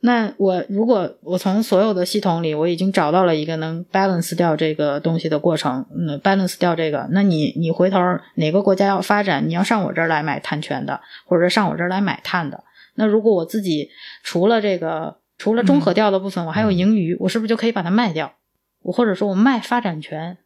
[0.00, 7.98] 那我如果我从所有的系统里，我已经找到了一个能 balance 掉这个东西的过程，嗯，balance 掉这个，那你你回头
[8.36, 12.62] 哪个国家要发展，你要上我这儿来买碳权的，或者上我这儿来买碳的，
[12.94, 13.88] 那如果我自己
[14.22, 18.34] 除了这个除了中和掉的部分，我还有盈余，我是不是就可以把它卖掉？
[18.82, 20.38] 我或者说我卖发展权？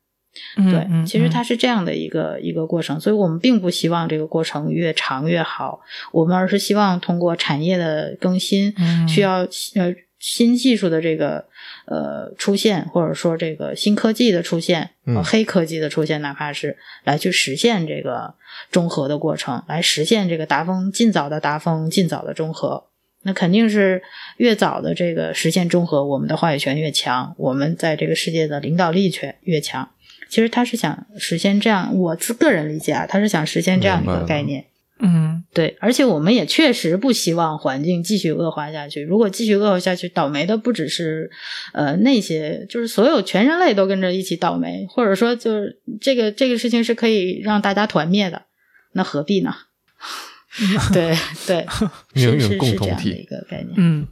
[0.56, 8.74] 对，其实它是这样的一个一个过程，所以我们并不希望这个过程越长越好，我们而是希望通过产业的更新，
[9.06, 9.40] 需要
[9.74, 11.44] 呃新技术的这个
[11.86, 14.90] 呃出现，或者说这个新科技的出现，
[15.24, 18.34] 黑科技的出现，哪怕是来去实现这个
[18.70, 22.84] 中和的过程，来实现这个达峰尽早的达峰，尽早的中和，
[23.24, 24.02] 那肯定是
[24.36, 29.90] 越早的这个实现中和，我们的话语权越强，我们在这个世界的领导力却越强。
[30.32, 34.64] 其实他是想实现这样，我自个人理解啊，他是想实现这样一个概念。
[34.98, 39.02] 嗯，对，而且我们也确实不希望环境继续恶化下去。
[39.02, 41.30] 如果继续恶化下去，倒霉的不只是
[41.74, 48.40] 呃那些，就是所有全人类都跟着一起倒霉，或者说就是这个这个事情是可以让大家团灭的，
[48.92, 49.54] 那何必呢？
[50.94, 51.14] 对
[51.46, 51.66] 对，
[52.14, 53.74] 命运 共同体一个概念。
[53.76, 54.08] 嗯。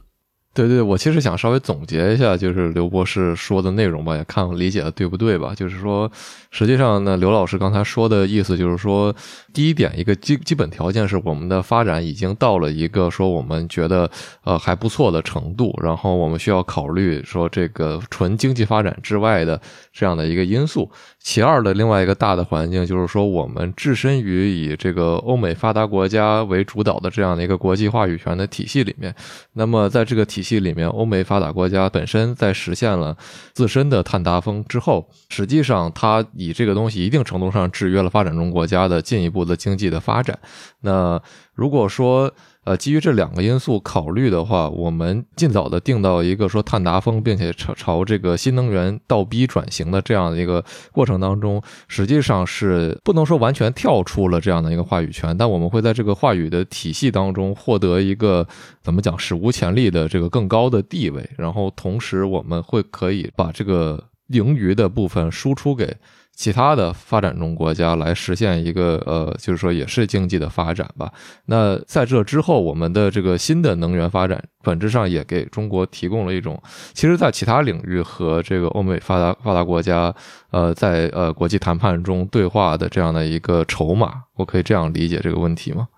[0.53, 5.53] 对对，我其实想稍微总结一下，就是刘博士说的内容吧，也看我理解的对不对吧？
[5.55, 6.11] 就是说，
[6.51, 9.15] 实际上呢，刘老师刚才说的意思就是说，
[9.53, 14.09] 第一点，一个基基本条件是我们的发展已经到了一个说我们觉得
[14.43, 19.59] 呃还不错的程度，然后我们需要考虑说这个纯经济发展之外的
[19.93, 20.91] 这样的一个因素。
[21.19, 29.15] 其二的另外一个大的环境就是说，我们置身于以这个欧美发达国家为主导的这样的一个国际话语权的体系里面。
[29.53, 33.15] 那么在这个体系里面，欧美发达国家本身在实现了
[33.53, 40.37] 自身的碳达峰之后，实际上它以这个东西一定程度上制约了发展中国家的进一步的经济的发展。
[40.81, 41.21] 那
[41.53, 42.31] 如果说，
[42.63, 58.47] 呃，基于这两个因素考虑的话，我们尽早的定到一个说碳达峰，并且朝朝这个新能源倒逼转型的这样的一个过程当中，实际上是不能说完全跳出了这样的一个话语权，但我们会在这个话语的体系当中获得一个
[58.83, 65.97] 怎么讲史无前例的这个更高的地位，然后同时我们会可以把这个盈余的部分输出给。
[66.35, 71.11] 其他的发展中国家来实现一个呃，就是说也是经济的发展吧。
[71.45, 76.59] 那在这之后，我们的这个新的能源发展，本质上也给中国提供了一种，
[76.93, 80.13] 其实，在其他领域和这个欧美发达发达国家，
[80.49, 84.23] 呃，在呃国际谈判中对话的这样的一个筹码。
[84.37, 85.89] 我可以这样理解这个问题吗？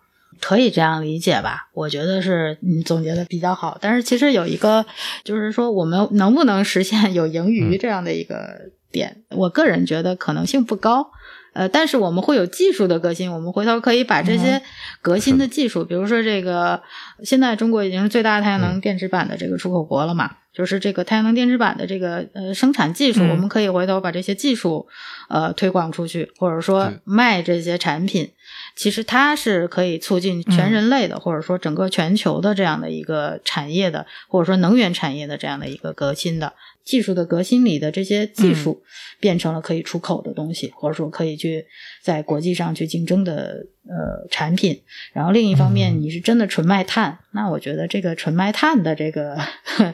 [0.42, 1.70] 可以这样理解吧？
[1.74, 3.78] 我觉得是你总结的比较好。
[3.80, 4.86] 但是其实有一个，
[5.24, 8.72] 就是说我们能不能实现有盈余这样的一个。
[8.94, 11.10] 点，我个人觉得可能性不高，
[11.54, 14.62] 呃，但是我们会有技术的革新，我们回头可以把这些
[15.02, 16.82] 革新的技术，比如说这个，
[17.24, 24.88] 现在中国已经是最大的太阳能电池板的这个出口国了嘛，就是这个太阳能电池板的这个呃生产技术，我们可以回头把这些技术
[25.28, 28.32] 呃推广出去，或者说卖这些产品，
[28.76, 36.54] 其实它是可以促进全人类的，或者说整个全球的这样的一个产业的，或者说能源产业的这样的一个革新的。
[36.84, 38.84] 技术的革新里的这些技术
[39.18, 41.66] 变成了可以出口的东西，或者说可以去
[42.02, 44.82] 在国际上去竞争的呃产品。
[45.14, 49.38] 然后另一方面，你是真的纯卖碳，那我觉得这个纯卖碳的这个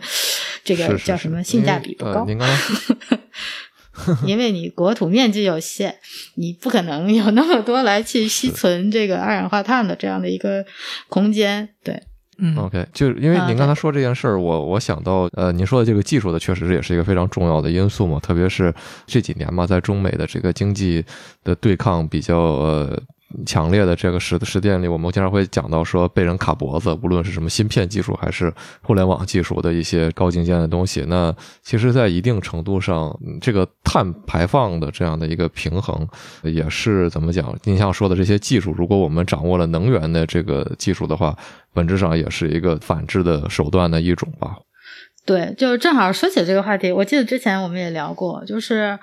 [0.65, 2.25] 这个叫什么性价比不高。
[2.25, 3.19] 您刚刚，
[4.25, 5.95] 因为你国土面积有限，
[6.35, 10.65] 你不可能有那么多来去吸存这个二氧化碳的这样的一个
[11.07, 12.01] 空间，对。
[12.41, 18.73] 嗯，OK，就是因为您刚才说这件事儿，我我想到，呃，您说的这个技术的，确实也是一个非常重要的因素嘛，特别是
[19.05, 21.03] 这几年嘛，在中美的这个经济
[21.43, 23.03] 的对抗比较呃。
[23.45, 31.05] 强烈的这个实实践里，我们经常会讲到说被人卡脖子，无论是什么芯片技术还是互联网技术的一些高精尖的东西。
[31.07, 36.07] 那其实，在一定程度上，这个碳排放的这样的一个平衡，
[36.43, 37.55] 也是怎么讲？
[37.63, 41.37] 您像说的这些技术，如果我们掌握了能源的这个技术的话，
[41.73, 44.57] 本质上也是一个反制的手段的一种吧。
[45.29, 48.97] 对，就是正好说起这个话题，我记得之前我们也聊过，就是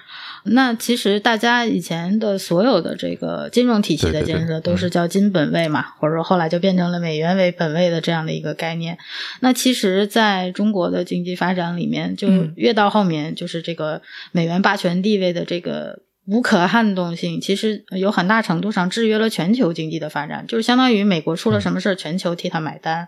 [0.47, 8.99] 那其实大家以前的所有的这个金融体系的建设都是叫金本位嘛，或者说后来就变成了美元为本位的这样的一个概念。
[9.39, 23.07] 那其实在中国的经济发展里面，就越到后面，就是这个美元霸权地位的这个无可撼动性，其实有很大程度上制约了全球经济的发展，就是相当于美国出了什么事儿，全球替他买单。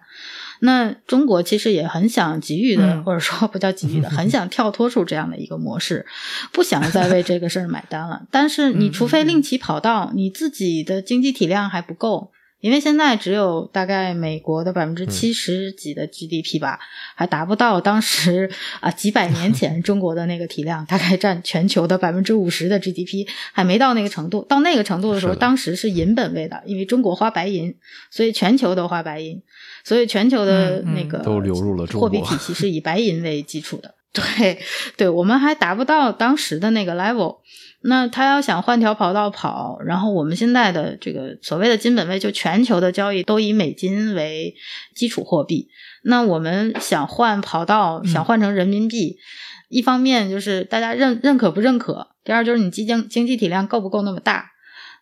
[0.60, 6.06] 那中国其实也很想给予的，或者说不叫给予的， 很想跳脱出这样的一个模式，
[6.52, 8.22] 不想再为这个事儿买单了。
[8.30, 16.80] 但是你除非另起跑道，你自己的经济体量还不够，因为现在只有大概美国的百分之七十几的 GDP 吧，
[17.14, 24.44] 还达不到当时啊几百年前 中国的那个体量，大概占全球的百分之五十的 GDP，还没到那个程度。
[24.48, 27.76] 到那个程度的时候，当时是银本位的，因为中国花白银，
[28.10, 29.40] 所以全球都花白银。
[29.84, 34.58] 所以全球的那个都流入了货币体系是以白银为基础的，对，
[34.96, 37.36] 对我们还达不到当时的那个 level。
[37.80, 44.54] 那他要想换条跑道跑，然后我们现在的这个所谓的金本位，就全球的交易都以美金为
[44.94, 45.68] 基础货币。
[46.02, 49.16] 那我们想换跑道，想换成人民币，
[49.68, 54.50] 一方面就是大家认认可不认可，第二就是你经济经济体量够不够那么大。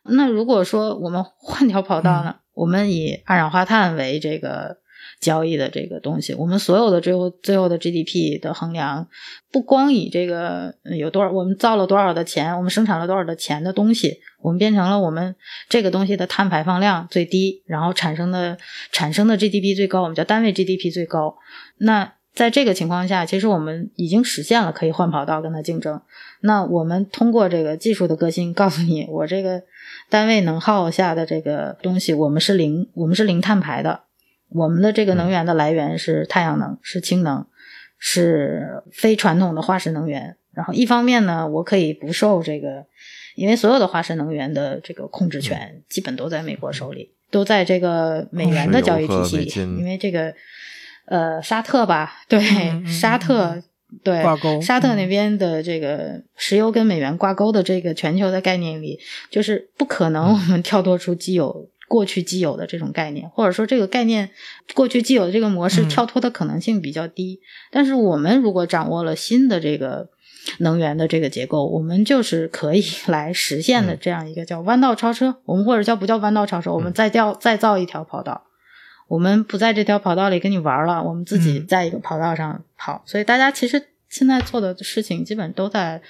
[0.04, 2.36] 那如果说我们换条跑道呢？
[2.54, 4.78] 我们以二氧化碳为这个
[5.20, 9.08] 交易的这个东西，我们所有的最后最后的 GDP 的衡量，
[9.50, 15.34] 不光以这个有多少，我们造了多少的钱，我们生产了多少的钱的东西，我们变成了我们
[15.68, 18.58] 这个东西的碳排放量最低，然后产生的
[18.92, 21.36] 产生的 GDP 最高，我们叫单位 GDP 最高。
[21.78, 26.00] 那在这个情况下，其实我们已经实现了可以换跑道跟它竞争。
[26.40, 29.62] 那我们通过这个技术的革新，告诉你我这个。
[30.08, 34.02] 单位能耗下的这个东西，我们是零，我们是零碳排的。
[34.56, 37.46] 我们的这个能源的来源是太阳能，是氢能，
[37.98, 40.36] 是非传统的化石能源。
[40.54, 42.86] 然后一方面呢，我可以不受这个，
[43.34, 49.60] 因为所有的化石能源的这个控制权基本都在美国手里，都在这个美元的交易体系。
[49.60, 50.34] 因为这个，
[51.04, 52.40] 呃，沙特吧， 对，
[52.86, 53.62] 沙特。
[54.02, 54.20] 对，
[54.60, 58.98] 沙特那边的这个石油跟美元挂钩的这个全球的概念里，
[59.30, 64.30] 就是不可能我们跳脱出既有过去既有的这种概念，或者说这个概念
[64.74, 67.40] 过去既有的这个模式跳脱的可能性比较低。
[67.70, 70.08] 但是我们如果掌握了新的这个
[70.58, 75.36] 能源的这个结构，我们就是可以 来实现的这样一个叫弯道超车。
[75.44, 76.72] 我们或者叫不叫弯道超车？
[76.72, 78.44] 我们再调再造一条跑道。
[79.08, 83.02] 我们不在这条跑道里跟你玩了，我们自己在一个跑道上跑。
[83.06, 83.80] 所以大家其实
[84.16, 86.00] 现在做的事情，基本都在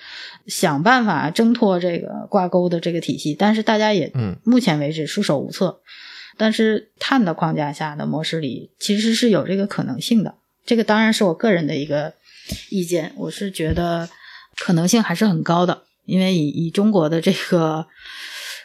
[0.47, 3.35] 想办法挣脱这个挂钩的这个体系。
[3.35, 5.81] 但是大家也，嗯，目前为止束手无策。
[6.37, 10.37] 但是碳的框架下的模式里，其实是有这个可能性的。
[10.65, 12.15] 这个当然是我个人的一个
[12.71, 14.09] 意见，我是觉得
[14.57, 17.87] 可能性还是很高的，因为以以中国的这个。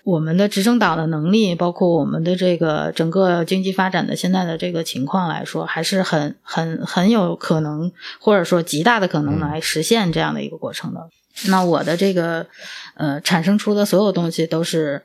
[0.04, 11.08] 我们的执政党的能力，包括我们的这个整个经济发展的现在的这个情况来说，还是很很很有可能，或者说极大的可能来实现这样的一个过程的。
[11.48, 12.48] 那我的这个
[12.96, 15.04] 呃产生出的所有东西都是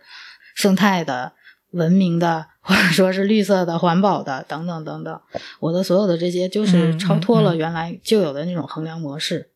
[0.55, 1.33] 生态的、
[1.73, 5.21] 文明的，或者说是绿色的、环保的等等等等。
[5.61, 9.51] 我的所有的这些就是超脱了原来就有的那种衡量模式。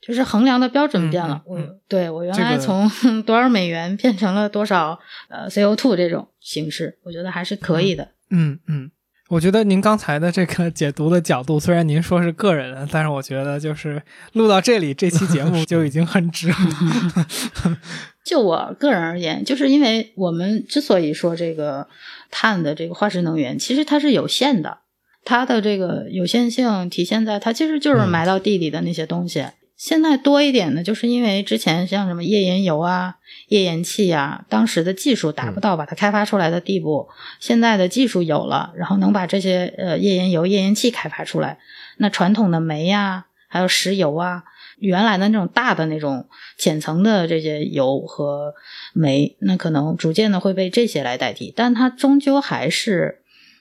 [0.00, 1.42] 就是衡量的标准变了。
[1.48, 2.88] 嗯嗯嗯我对我原来从
[3.22, 8.08] 多少美元变成了多少呃 CO2 这种形式，我觉得还是可以的。
[8.30, 8.90] 嗯嗯，
[9.28, 14.02] 我觉得您刚才的这个解读的角度，虽然您说是个人的，但是我觉得就是
[14.32, 16.56] 录到这里，这期节目就已经很值了。
[18.24, 21.86] 就我个人而言，就是因为我们之所以说这个
[22.30, 24.78] 碳的这个化石能源，其实它是有限的，
[25.24, 29.46] 它的这个有限性体现在它其实就是嗯埋到地里的那些东西。
[29.76, 33.16] 现在多一点呢，就是因为之前像什么页岩油啊、
[33.48, 37.08] 页岩气啊，当时的技术达不到把它开发出来的地步，
[37.40, 41.58] 现在的技术有了，然后能把这些呃页岩油、页岩气开发出来。
[41.98, 44.44] 那传统的煤呀、还有石油啊，
[44.78, 48.54] 原来的那种大的那种浅层的这些油和
[48.94, 53.20] 煤，那可能逐渐的会被这些来代替，但它终究还是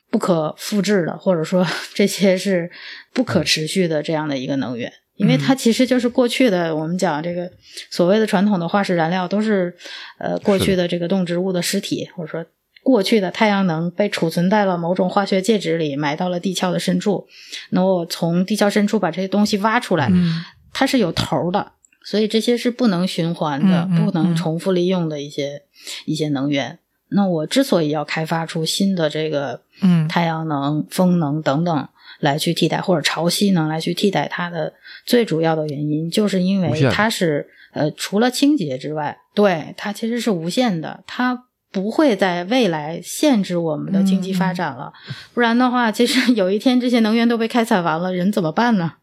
[0.09, 2.72] 不可复制的，或者说 这些是
[3.13, 4.93] 不可持续的这样的一个能源。
[5.16, 7.49] 因为它其实就是过去的，我们讲这个
[7.89, 9.76] 所谓的传统的化石燃料，都是
[10.20, 12.45] 呃过去的这个动植物的尸体，或者说
[12.84, 17.28] 过去的太阳能被储存在了某种化学介质里，埋到了地壳的深处。
[17.70, 20.43] 那我从地壳深处把这些东西挖出来，嗯
[20.74, 21.72] 它是有头儿的，
[22.03, 25.63] 所以这些是不能循环的、不能重复利用的一些
[26.05, 26.78] 一些能源。
[27.07, 31.88] 那我之所以要开发出新的这个嗯太阳能、风能等等
[32.20, 34.74] 来去替代，或者潮汐能来去替代它的
[35.05, 44.93] 最主要的原因，就是因为它是呃除了清洁之外，对它其实是无限的，它不会在未来限制我们的经济发展了。
[45.34, 48.93] 不然的话，其实有一天这些能源都被开采完了，人怎么办呢？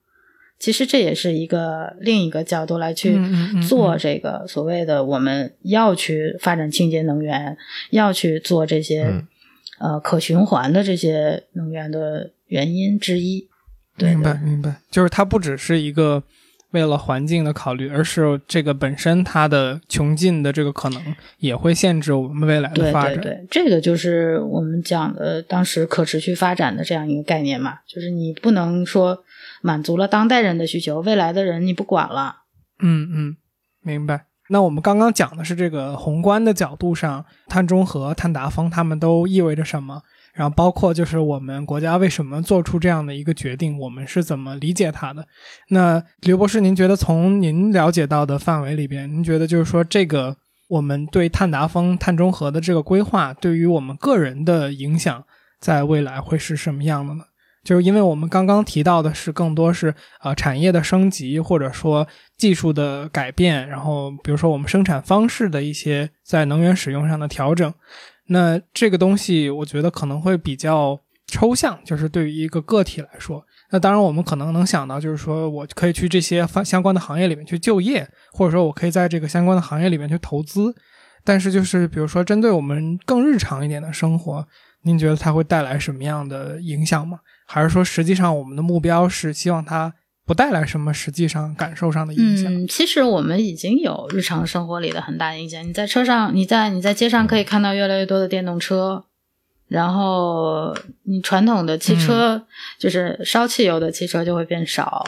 [0.59, 3.19] 其实这也是一个另一个角度来去
[3.69, 7.57] 做这个所谓的我们要去发展清洁能源，
[7.91, 9.27] 要去做这些、嗯
[9.79, 13.49] 呃可循环的这些能源的原因之一。
[13.97, 16.23] 对明白明白，就是它不只是一个
[16.73, 21.03] 为了环境的考虑，而是这个本身它的穷尽的这个可能
[21.39, 23.15] 也会限制我们未来的发展。
[23.21, 29.23] 对对，这个就是我们讲的当时可持续发展的这样一个概念嘛，就是你不能说
[29.61, 32.37] 满足了当代人的需求，未来的人你不管了。
[32.81, 33.37] 嗯嗯，
[33.83, 34.27] 明白。
[34.49, 40.03] 那我们刚刚讲的是这个宏观的角度上，碳中和、碳达峰，它们都意味着什么？
[40.33, 45.27] 然后包括就是我们国家为什么做出这样的一个决定，我们是怎么理解它的？
[45.69, 50.37] 那刘博士，您觉得从您了解到的范围里边，您觉得就是说这个
[50.69, 55.23] 我们对碳达峰、碳中和的这个规划，对于我们个人的影响，
[55.61, 57.25] 在未来会是什么样的呢？
[57.63, 67.73] 就是因为我们刚刚提到的是更多是呃产业的升级，或者说技术的改变，然后比如说我们生产方式的一些在能源使用上的调整。
[68.33, 73.45] 那这个东西我觉得可能会比较抽象，就是对于一个个体来说。
[73.71, 80.75] 那当然我们可能能想到，就是说我可以去这些方相关的行业里面去就业，或者说我可以在这个相关的行业里面去投资。
[81.25, 84.47] 但是就是比如说针对我们更日常一点的生活，
[84.83, 87.21] 您觉得它会带来什么样的影响吗？
[87.47, 89.93] 还是说实际上我们的目标是希望它
[90.25, 92.53] 不带来什么实际上感受上的影响？
[92.53, 95.67] 嗯，其实我们已经有日常生活里的很大影响。
[95.67, 99.05] 你在车上，你在你在街上可以看到越来越多的电动车，
[99.69, 102.47] 然后你传统的汽车、
[102.79, 105.07] 就是烧汽油的汽车就会变少。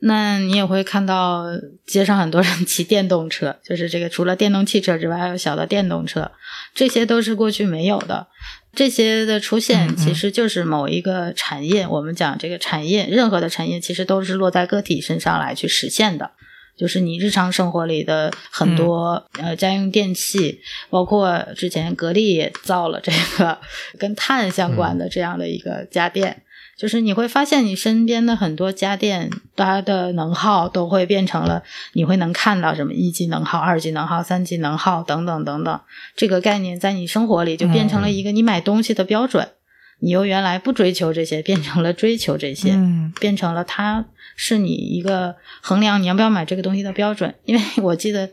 [0.00, 1.46] 那你也会看到
[1.86, 6.30] 街上很多人骑电动车， 就是这个除了电动汽车之外，还有小的电动车，
[6.74, 8.26] 这些都是过去没有的。
[8.76, 16.30] 这些的出嗯现嗯其实就是某一个产业，我们讲这个产业，任何的产业其实都是落在个体身上来去实现的。
[16.76, 20.60] 就是你日常生活里的很多、呃家用电器，
[20.90, 23.58] 包括之前格力也造了这个
[23.98, 26.42] 跟碳相关的这样的一个家电，
[26.76, 31.62] 就是你会发现你身边的很多家电，它的能耗都会变成了
[31.94, 35.80] 你会能看到什么一级能耗、二级能耗、三级能耗等等等等，
[36.14, 39.48] 这个概念在你生活里就变成了一个你买东西的标准。
[39.98, 42.72] 你由原来不追求这些，变成了追求这些。
[42.74, 44.04] 嗯变成了它
[44.36, 47.34] 是你一个衡量你要不要买这个东西的标准。
[47.46, 48.28] 因为 我记得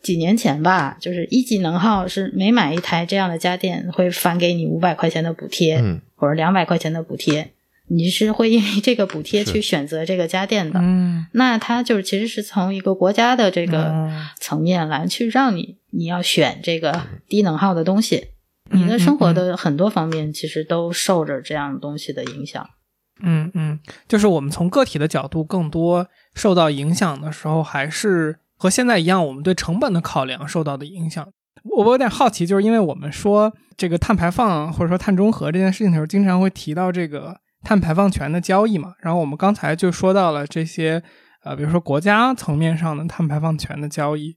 [0.00, 7.52] 几年前吧，就是一级能耗是每买一台这样的家电会返给你五百块钱的补贴，嗯或者两百块钱的补贴，
[7.88, 10.80] 你是会因为这个补贴去选择这个家电的。
[10.80, 18.28] 嗯那它就是其实是从一个国家的这个嗯层面来去让你你要选这个低能耗的东西。
[18.70, 22.66] 你的嗯生活嗯的很多方面其实都受着这样东西的影响。
[23.22, 23.78] 嗯嗯，
[24.08, 31.28] 就是我们从个体的角度更多受到影响的时候，还是和现在一样，我们对成本的考量受到的影响。
[31.64, 38.92] 我我有点好奇，就是因为我们说这个碳排放或者说碳中和这件事情的时候，经常会提到这个碳排放权的交易嘛。
[39.00, 41.02] 然后我们刚才就说到了这些
[41.42, 44.36] 呃，比如说国家层面上的碳排放权的交易。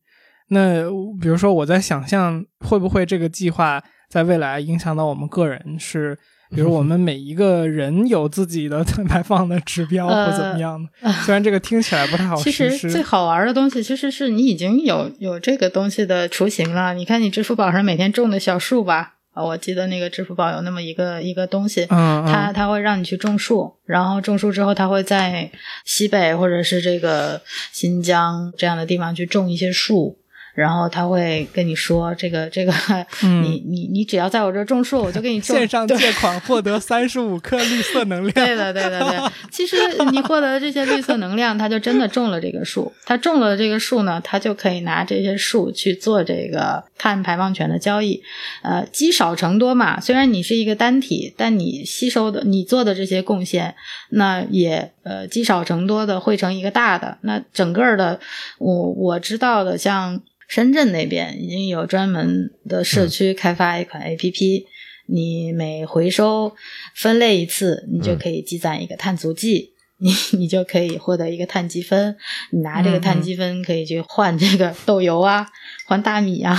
[0.49, 0.89] 那
[1.21, 6.17] 比如说我在想象，会不会这个计划在未来影响到我们个人是？
[6.49, 16.93] 比如我们每一个人有自己的碳排放的指标 或怎么样的，虽然这个听起来不太好其实最好玩的东西，其实是你已经有有这个东西的雏形了。
[16.93, 25.51] 你看你支付宝上每天种的小树吧，啊，我记得那个支付宝有那么一个一个东西，嗯，它它会让你去种树，然后种树之后，它会在
[25.85, 27.39] 西北或者是这个
[27.71, 30.17] 新疆这样的地方去种一些树。
[30.55, 32.73] 然后他会跟你说：“这个，这个，
[33.21, 38.33] 你你你只要在我这种树，我就给你种。”线上借款获得三十五克绿色能量。
[38.33, 39.31] 对的，对的，对。
[39.51, 39.77] 其实
[40.09, 42.91] 你获得这些绿色能量，他就真的种了这个树。
[43.05, 48.21] 他种了这个树呢，他就可以拿这些树去做这个碳排放权的交易。
[48.63, 49.99] 呃，积少成多嘛。
[49.99, 53.75] 虽然你是一个单体，但你吸收的、你做的这些贡献，
[54.09, 57.17] 那也呃积少成多的汇成一个大的。
[57.21, 58.19] 那整个的，
[58.59, 60.21] 我我知道的，像。
[60.49, 64.65] 深圳那边已经有专门的社区开发一款 A P P，
[65.05, 66.55] 你每回收
[66.95, 72.15] 分类一次，你就可以积攒一个碳足迹，你你就可以获得一个碳积分，
[72.51, 75.47] 你拿这个碳积分可以去换这个豆油啊，
[75.85, 76.57] 换大米啊，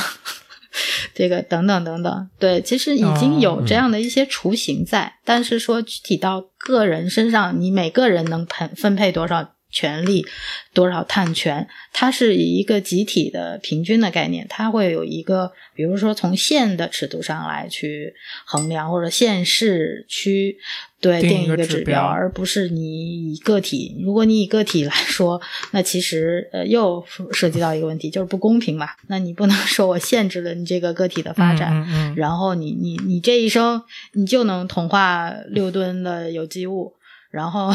[1.14, 2.30] 这个等等等等。
[2.38, 9.54] 对，其实已经有这样的一些雏形在，但是说具体到个人身上，你每个人能分分配多少？
[9.70, 10.24] 权利
[10.72, 11.66] 多少碳权？
[11.92, 18.14] 它是以一个集体的平均的概念，它会有一个，比如说从县的尺度上来去
[18.44, 20.56] 衡量，或者县市区
[21.00, 23.96] 对定一个指标，而不是你以个体。
[24.04, 25.40] 如果你以个体来说，
[25.72, 28.90] 那其实呃又涉及到一个问题，就是不公平嘛。
[29.08, 36.94] 那你不能说我限制了你这个个体的发展，然后你你你这一生你就能同化六吨的有机物。
[37.30, 37.72] 然后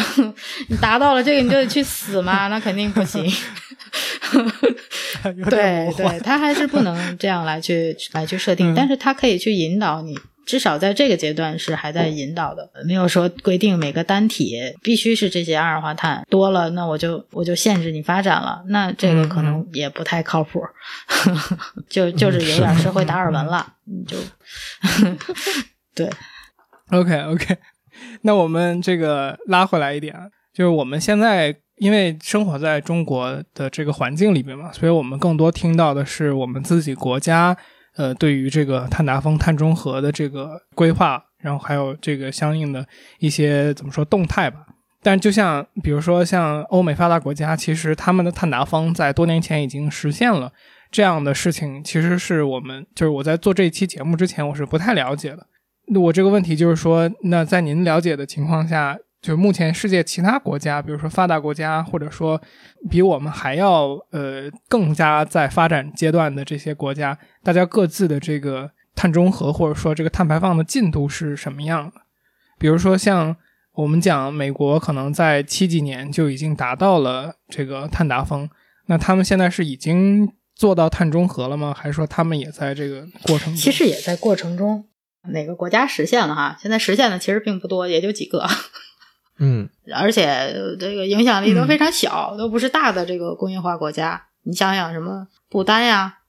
[0.67, 2.47] 你达到了这个，你就得去死嘛？
[2.47, 3.23] 那肯定不行。
[5.49, 20.59] 对对，他还是不能这样来去来去设定，但是他可以去引导你，至少在这个阶段是还在引导的，没有说规定每个单体必须是这些二氧化碳多了，那我就我就限制你发展了，那这个可能也不太靠谱，
[21.87, 24.17] 就就是有点社会达尔文了，你就
[25.93, 26.09] 对
[26.89, 27.57] ，OK OK。
[28.21, 30.23] 那我们这个拉回来一点啊，
[30.53, 37.55] 就是我们现在因为生活在中国的这个环境里面嘛，所以我们更多听到的是我们自己国家
[37.95, 42.85] 呃对于这个碳达峰、碳中和的这个规划，然后还有这个相应的
[43.19, 44.59] 一些怎么说动态吧。
[45.01, 50.49] 但就像比如说像欧美发达国家，其实他们的碳达峰在多年前已经实现了
[50.91, 55.45] 这样的事情，其实是我们就是我在做这一期节目之前，我是不太了解的。
[55.87, 62.41] 那我这个问题就是说，那在您了解的情况下，就目前世界其他国家，比如说发达国家，或者说
[62.89, 72.01] 比我们还要呃更加在发展阶段的这些国家，大家各自的这个碳中和或者说这个碳排放的进度是什么样的？
[72.57, 73.35] 比如说像
[73.73, 78.49] 我们讲美国可能在七几年就已经达到了这个碳达峰，
[78.85, 81.73] 那他们现在是已经做到碳中和了吗？
[81.75, 83.55] 还是说他们也在这个过程中？
[83.55, 84.85] 其实也在过程中。
[85.29, 86.57] 哪个国家实现了哈？
[86.61, 88.45] 现在实现的其实并不多，也就几个。
[89.39, 94.27] 嗯，而且这个影响力都非常小，都不是大的这个工业化国家。
[94.43, 96.19] 你想想什么不丹呀，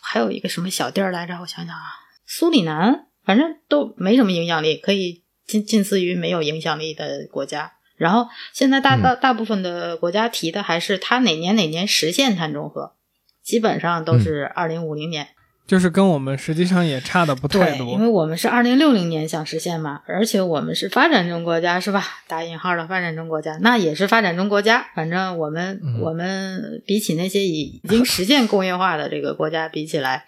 [0.00, 1.34] 还有一个什么小地儿来着？
[1.40, 1.82] 我想想啊，
[2.24, 7.72] 苏里南，反正都没什么影响力，可以近近似于没有影响力的国家。
[7.96, 12.94] 然后现在大大大部分的国家提的还是他哪年哪年实现碳中和，
[13.42, 15.28] 基本上都是二零五零年。
[15.68, 22.02] 就是跟我们实际上也差的不太多，因为我们是二零六零年想实现嘛，而且我们是发展中国家，是吧？
[22.26, 24.88] 打引号的发展中国家，那也是发展中国家。
[24.94, 30.24] 反正我们我们比起那些已已经实现工业化的这个国家比起来，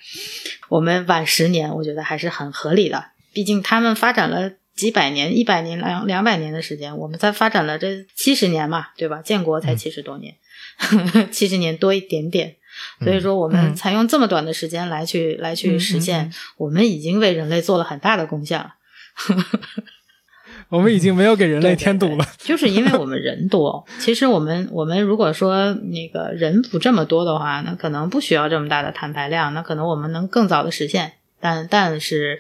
[0.69, 3.07] 我们晚十年，我觉得还是很合理的。
[3.33, 9.23] 毕竟他们发展了几百年、一百年、两两百年的时间，我们才发展了这七十年嘛，对吧？
[9.23, 10.35] 建国才七十多年，
[11.33, 12.57] 七十年多一点点。
[13.03, 18.75] 所以说，我们采用这么短的时间来去来去实现，我们已经为人类做了很大的贡献了。
[20.69, 23.85] 我们已经没有给人类添堵了， 就是因为我们人多。
[23.99, 31.15] 其实我们我们如果说那个人不这么多的话，那可能不需要这么大的碳排量，那可能我们能更早的实现。
[31.41, 32.39] 但但是，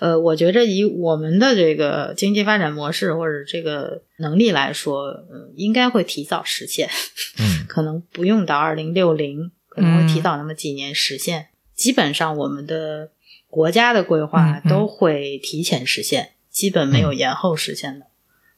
[0.00, 6.88] 呃，我觉着以我们的这个经济发展模式或者这个能力来说，嗯，应该会提早实现。
[7.38, 9.52] 嗯， 可能不用到二零六零。
[9.78, 13.10] 可能会提早那么几年实现，基本上我们的
[13.48, 18.06] 国家的规划都会提前实现，基本没有延后实现的。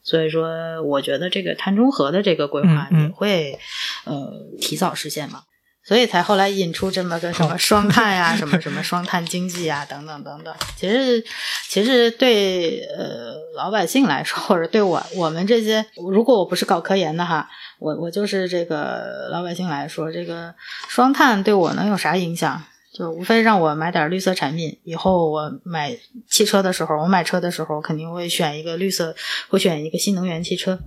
[0.03, 3.59] 所以说，我觉得这个碳中和的这个规划也会
[4.05, 5.43] 呃提早实现嘛。
[5.83, 10.53] 所以才后来引出这么个什么双碳呀， 什么什么双碳经济呀，等等等等。
[10.77, 11.23] 其实，
[11.67, 20.53] 其实对呃老百姓来说，或者对我我们这些，如果我不是搞科研的哈，我我就是这个老百姓来说，这个
[20.87, 22.63] 双碳对我能有啥影响？
[22.93, 24.77] 就无非让我买点绿色产品。
[24.83, 29.15] 以后我买汽车的时候，我买车的时候肯定会选一个绿色，
[29.47, 30.77] 会选一个新能源汽车。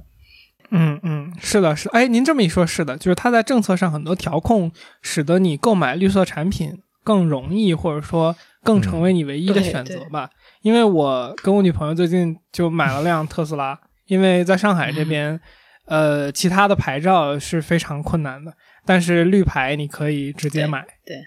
[0.77, 4.73] 嗯嗯，是的，是哎，您这么一说，是的，就是它在政策上很多调控，
[5.03, 10.29] 使得你购买绿色产品更容易，或者说更成为你唯一的选择吧。
[10.63, 15.41] 因为我跟我女朋友最近就买了辆特斯拉，因为在上海这边，
[15.87, 18.53] 呃，其他的牌照是非常困难的，
[18.85, 20.85] 但是绿牌你可以直接买。
[21.07, 21.19] 对，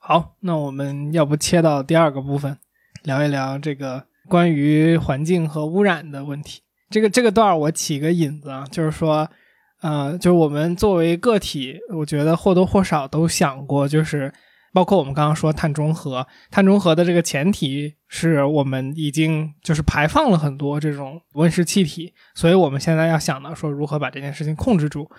[0.00, 2.58] 好，那我们要不切到第二个部分，
[3.04, 6.62] 聊一聊这个关于环境和污染的问题。
[6.92, 9.26] 这个这个段儿我起个引子啊，就是说，
[9.80, 14.30] 呃，就是我们作为个体，我觉得或多或少都想过，就是
[14.74, 25.10] 包括我们刚刚说碳中和，碳中和的这个前提是我们已经就是排放了很多这种温室气体，所以我们现在要想到说如何把这件事情控制住。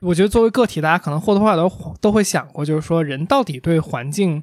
[0.00, 4.42] 我觉得作为个体，大家可能或多或少都都会想过，就是说人到底对环境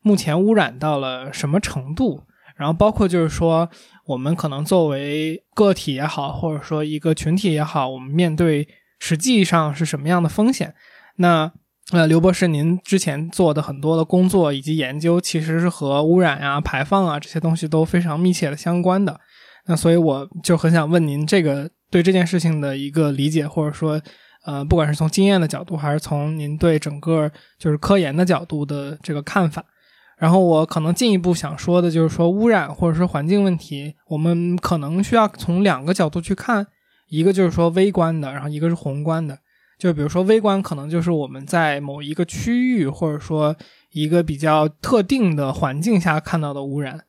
[0.00, 2.22] 目前污染到了什么程度，
[2.62, 3.68] 然后包括就是说。
[4.04, 8.66] 我们可能作为个体也好，或者说一个群体也好，我们面对
[8.98, 10.74] 实际上是什么样的风险？
[11.18, 11.52] 那
[11.92, 19.20] 呃，刘博士，您之前做的很多的工作以及研究，其实是和污染啊、排放啊这些东西都非常密切的相关的。
[19.66, 24.02] 那所以我就很想问您，这个对这件事情的一个理解，或者说
[24.44, 29.64] 呃，不管是从经验的角度，还是从您对整个就是科研的角度的这个看法。
[30.22, 36.64] 然后我可能进一步想说的就是说污染或者是环境问题，我们可能需要从两个角度去看，
[37.08, 39.36] 一个就是说微观的，然后一个是宏观的。
[39.80, 43.56] 就比如说微观，可能就是我们在某一个区域或者说
[43.90, 47.00] 一个比较特定的环境下看到的污染。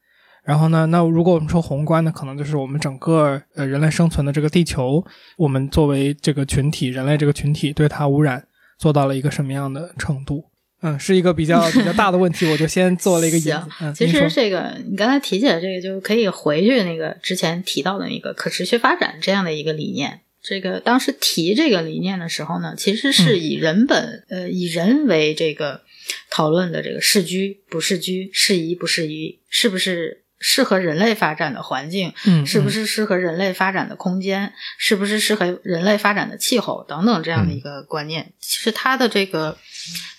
[0.44, 5.06] 然后呢，那如果我们说宏观的，可能就是我们整个呃人类生存的这个地球，
[5.38, 8.44] 我们作为这个群体，人类这个群体对它污染
[8.80, 10.46] 做到了一个什么样的程度。
[10.84, 13.94] 嗯，是一个比较比较大的问题，我就先做了一个引子。
[13.96, 20.20] 其实这个你刚才提起来这个，就可以回去那个之前提到的那个可持续发展这样的一个理念。
[20.42, 25.82] 这个当时提这个理念的时候呢，其实是以人本呃以人为这个
[26.30, 30.20] 讨论的这个适居不适居、适宜不适宜，是不是？
[30.46, 34.52] 适合人类发展的环境，嗯，是不是适合人类发展的空间？
[34.78, 38.34] 是不是适合人类发展的气候等等这样的一个观念？
[38.42, 39.58] 其实它的这个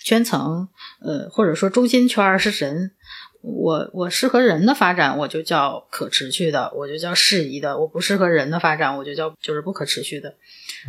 [0.02, 0.68] 圈层，
[1.00, 2.92] 呃，或者说中心圈是人。
[3.46, 10.34] 我我适合人的发展，我就叫可持续的，我就叫适宜的；我不适合人的发展，我就叫就是不可持续的。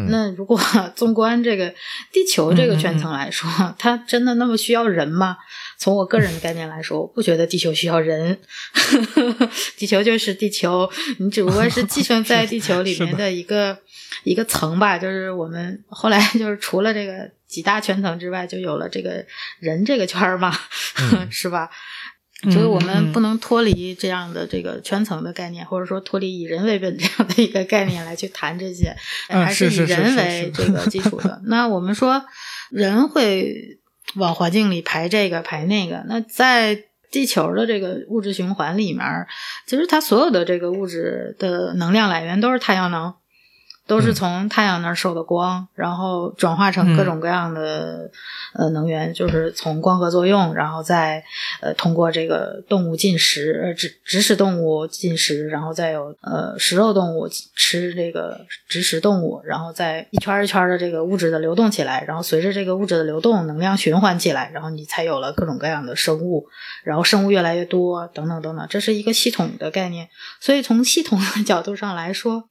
[0.08, 0.58] 那如果
[0.96, 1.76] 纵观这个
[2.14, 5.36] 地球这个圈层来说，它真的那么需要人吗？
[5.78, 8.40] 从我个人的概念来说，我不觉得地球需要人，
[9.78, 13.78] 地球就是地球，你只不过是寄生在地球里 面的一个
[14.24, 14.98] 一个层吧。
[14.98, 19.26] 就是我们后来就是除了这个几大圈层之外，就有了这个
[19.60, 20.58] 人这个圈儿嘛，
[21.30, 21.70] 是吧？
[22.52, 28.96] 所以我们不能脱离这样的这个圈层的概念，或者说脱离以人为本这样的一个概念来去谈这些，
[29.28, 31.42] 还是以人为这个基础的。
[31.46, 32.26] 那我们说
[32.70, 33.80] 人会。
[34.16, 39.04] 往环境里排这个排那个，那在地球的这个物质循环里面，
[39.66, 43.14] 其实它所有的这个物质的能量来源都是太阳能。
[43.88, 48.10] 都是从太阳那儿受的光，然后转化成各种各样的
[48.54, 51.24] 呃能源，就是从光合作用，然后再
[51.62, 66.48] 呃通过这个动物进食，呃植植食动物进食，然后再有呃食肉动物吃这个植食动物，然后再一圈一圈的这个物质的流动起来，然后随着这个物质的流动，能量循环起来，然后你才有了各种各样的生物，
[66.84, 70.10] 然后生物越来越多，等等等等，这是一个系统的概念。
[70.40, 72.46] 所以从系统的角度上来说。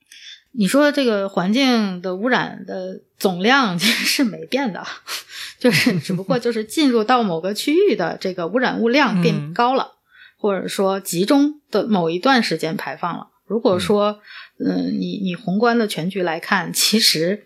[0.57, 4.86] 你说这个环境的污染的总量其实是没变的，
[5.59, 9.92] 就是只不过就是进入到某个区域的这个污染物量变高了，
[10.38, 13.28] 或者说集中的某一段时间排放了。
[13.46, 14.20] 如果说，
[14.59, 17.44] 嗯，你你宏观的全局来看，其实。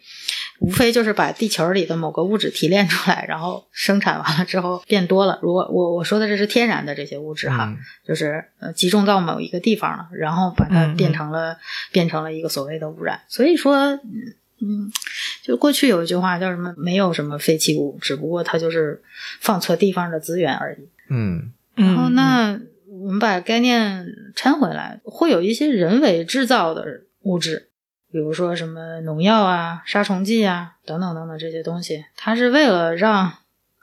[0.60, 5.38] 无非就是把地球里的某个物质提炼出来，然后生产完了之后变多了。
[5.40, 7.72] 如果我我说的这是天然的这些物质哈，
[8.04, 11.56] 就是呃集中到某一个地方了，然后把它变成了
[11.92, 13.20] 变成了一个所谓的污染。
[13.28, 13.76] 所以说，
[14.60, 14.90] 嗯，
[15.44, 16.74] 就过去有一句话叫什么？
[16.76, 19.00] 没有什么废弃物，只不过它就是
[19.40, 20.88] 放错地方的资源而已。
[21.08, 24.04] 嗯，然后那我们把概念
[24.34, 26.84] 掺回来，会有一些人为制造的
[27.22, 27.67] 物质。
[28.10, 33.32] 比如说什么农药啊、杀虫剂啊等等等等这些东西，它是为了让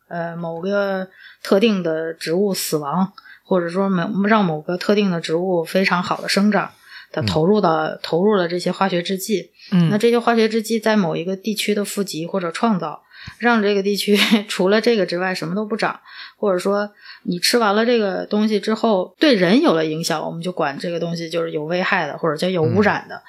[0.08, 1.08] 呃某个
[1.44, 3.14] 特定的植物死亡，
[3.46, 6.72] 或者说某让某个特定的植物非常好的生长，
[7.12, 9.52] 它投入到投入了这些化学制剂。
[9.72, 13.04] 嗯，那这些化学制剂在某一个地区的富集或者创造，
[13.38, 14.18] 让这个地区
[14.50, 16.00] 除了这个之外什么都不长，
[16.38, 16.92] 或者说
[17.24, 23.22] 你吃完了这个东西之后对人有了影响，我们就管这个东西就是有危害的，或者叫有污染的。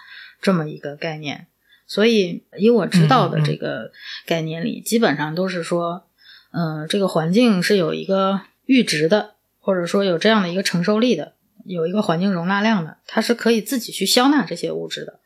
[0.47, 1.49] 这么一个概念，
[1.89, 3.91] 所以以我知道的这个
[4.27, 6.05] 概念里，基本上都是说，
[6.53, 11.33] 嗯，这个环境是有一个阈值的，或者说有这样的一个承受力的，
[11.65, 15.19] 有一个环境容纳量的，它是可以自己去消纳这些物质的。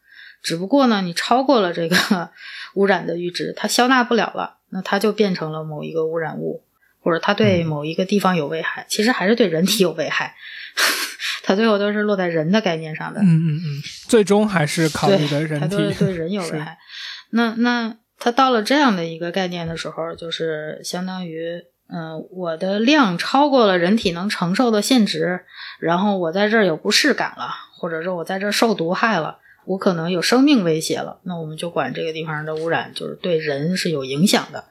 [0.43, 2.31] 只不过呢，你超过了这个
[2.73, 6.63] 污染的阈值，它消纳不了了，那它就变成了某一个污染物，
[7.03, 10.35] 或者它对某一个地方有危害，其实还是对人体有危害。
[11.51, 16.79] 它最后都是落在人的概念上的，嗯嗯嗯，最终还是考虑的人体，它都是对人有危害。
[17.31, 21.61] 那那它到了这样的一个概念的时候，就是相当于，
[21.93, 25.41] 嗯，我的量超过了人体能承受的限值，
[25.81, 34.67] 然后我在这儿有不适感了，或者说我在这儿受毒害了，我可能有生命威胁了，那我们就管这个地方的污染就是对人是有影响的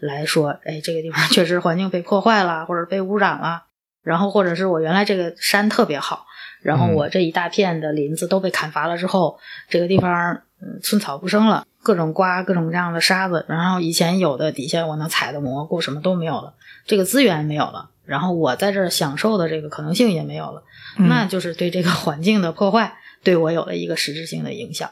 [0.00, 3.66] 来说，哎，这个地方 确实环境被破坏了，或者被污染了。
[4.04, 6.26] 然后，或者是我原来这个山特别好，
[6.62, 9.38] 然后我这一大片的林子都被砍伐了之后，
[9.68, 16.54] 这个地方嗯寸草不生了，各种刮各种各样的沙子，然后以前有的底下我能采的蘑菇什么都没有了，
[16.86, 20.62] 这个资源没有了，然后我在这儿享受的这个可能性也没有了，
[20.98, 24.90] 那就是对这个环境的破坏对我有了一个实质性的影响。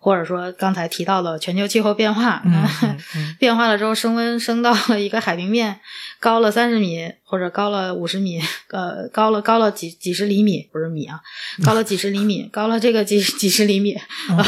[0.00, 2.42] 或者说刚才提到了全球气候变化，
[3.38, 5.80] 变化了之后升温升到了一个海平面
[6.20, 8.40] 高了三十米或者高了五十米，
[8.70, 11.20] 呃，高了高了几几十厘米，不是米啊，
[11.64, 13.96] 高了几十厘米，高了这个几几十厘米，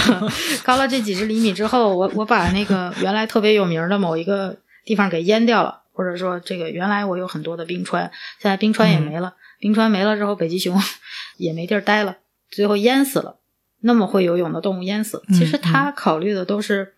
[0.62, 10.80] 高了这几十厘米之后，我我把那个原来特别有名的某一个地方给淹掉了，或者说这个原来我有很多的冰川，现在冰川也没了，冰川没了之后，北极熊
[11.38, 12.18] 也没地儿待了，
[12.50, 13.39] 最后淹死了。
[13.82, 16.94] 那么会游泳的动物淹死，其实他考虑的都是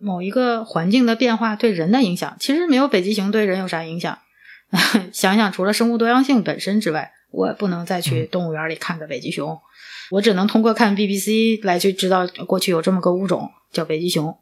[0.00, 2.36] 某一个环境的变化对人的影响。
[2.40, 4.18] 其实没有北极熊对人有啥影响？
[5.12, 9.60] 想想除了生物多样性本身之外，我不能再去动物园里看个北极熊，
[10.10, 14.34] 我只能通过看 BBC 来去知道过去有这么个物种叫北极熊。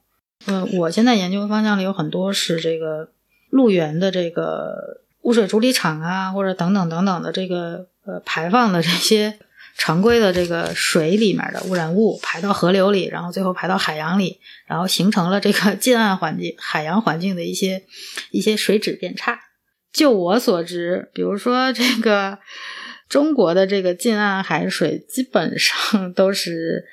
[0.46, 3.10] 嗯，我现在研究方向里有很多是这个
[3.50, 9.36] 陆源的这个污水处理厂啊，或者等等等等的这个呃排放的这些。
[9.76, 17.84] 常规的这个水里面的污染物排到河流里，然后最后排到海洋里，然后形成了这个 近岸环境、海洋环境的一些
[18.30, 19.40] 一些水质变差。
[19.92, 22.38] 就我所知，比如说这个
[23.08, 26.84] 中国的这个近岸海水基本上都是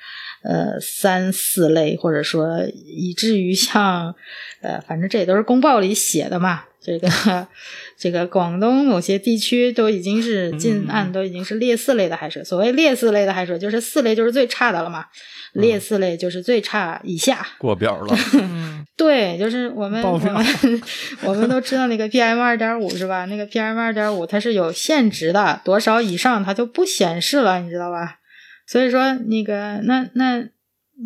[0.43, 4.15] 呃三四类，或者说以至于像
[4.61, 7.47] 呃，反正这也都是公报里写的嘛，这个。
[7.99, 12.43] 这个广东某些地区都已经是近岸，都已经是劣四类的海水。
[12.43, 15.05] 所谓劣四类的海水，就是四类就是最差的了嘛。
[15.53, 18.15] 劣四类就是最差以下，过表了。
[18.95, 20.31] 对，就是我们我们
[21.25, 23.25] 我们都知道那个 PM 二点五是吧？
[23.25, 28.19] 那个 PM 二点五它是有限值的，多少以上它就不显示了，你知道吧？
[28.67, 30.47] 所以说那个那那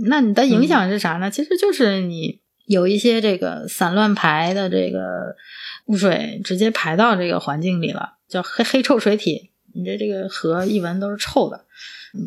[0.07, 1.32] 那你的影响是啥呢？
[1.32, 5.38] 其实就是你有一些这个散乱排的这个。
[5.92, 9.52] 污水直接排到这个环境里了，叫黑黑臭水体。
[9.74, 11.66] 你这这个河一闻都是臭的，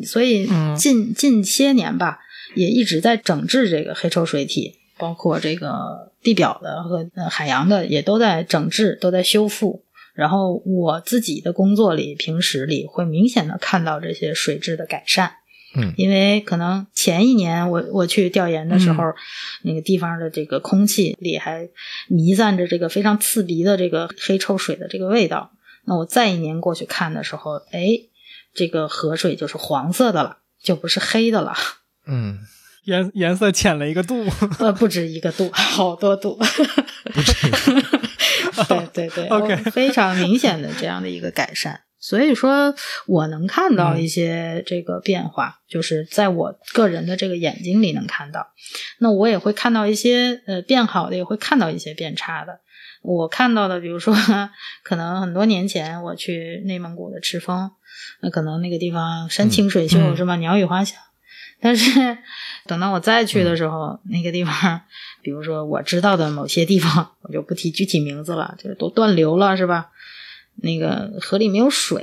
[0.05, 0.47] 所以
[0.77, 2.19] 近近些年吧，
[2.53, 9.83] 也一直在整治这个黑臭水体，包括这个地表的和海洋的也都在整治，都在修复。
[10.13, 15.33] 然后我自己的工作里，平时里会明显的看到这些水质的改善。
[15.75, 19.03] 嗯，因为可能前一年我我去调研的时候，
[19.63, 21.69] 那个地方的这个空气里还
[22.07, 25.51] 弥散着这个非常刺鼻的这个黑臭水的这个味道。
[25.85, 27.99] 那我再一年过去看的时候，哎，
[28.53, 31.53] 这个河水就是黄色的了，就不是黑的了。
[32.07, 32.39] 嗯，
[32.85, 34.25] 颜颜色浅了一个度，
[34.59, 36.39] 呃，不止一个度，好多度。
[38.67, 41.81] 对对对， OK，非常明显的这样的一个改善。
[42.07, 42.75] 所以说，
[43.07, 48.49] 我能看到一些这个变化，就是在我个人的这个眼睛里能看到。
[48.99, 52.59] 那我也会看到一些呃变好的，也会看到一些变差的。
[53.01, 54.15] 我看到的，比如说，
[54.83, 57.71] 可能很多年前我去内蒙古的赤峰，
[58.21, 60.35] 那可能那个地方山清水秀是吧？
[60.35, 60.99] 鸟语花香。
[61.59, 62.19] 但是
[62.67, 64.81] 等到我再去的时候，那个地方，
[65.23, 69.89] 比如说我知道的某些地方，我就不提具体名字了，就是都断流了，是吧？
[70.57, 72.01] 那个河里没有水，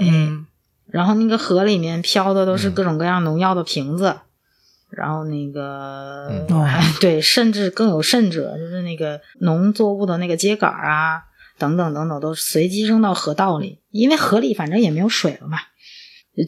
[0.86, 4.16] 然后那个河里面飘的都是各种各样农药的瓶子，
[4.90, 6.46] 然后那个、
[7.00, 11.22] 对，甚至更有甚者，就是那个农作物的那个秸秆啊，
[11.58, 15.58] 等等等等，都随机扔到河道里，因为河里反正也没有水了嘛，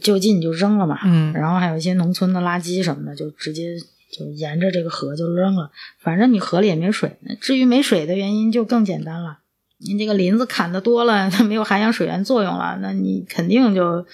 [0.03, 0.99] 就近就扔了嘛。
[1.05, 3.77] 嗯然后还有一些农村的垃圾什么的，就直接
[4.13, 5.71] 就沿着这个河就扔了。
[5.99, 7.19] 反正你河里也没水。
[7.41, 9.39] 至于没水的原因就更简单了，
[9.85, 14.05] 你这个林子砍的多了，它没有涵养水源作用了，那你肯定就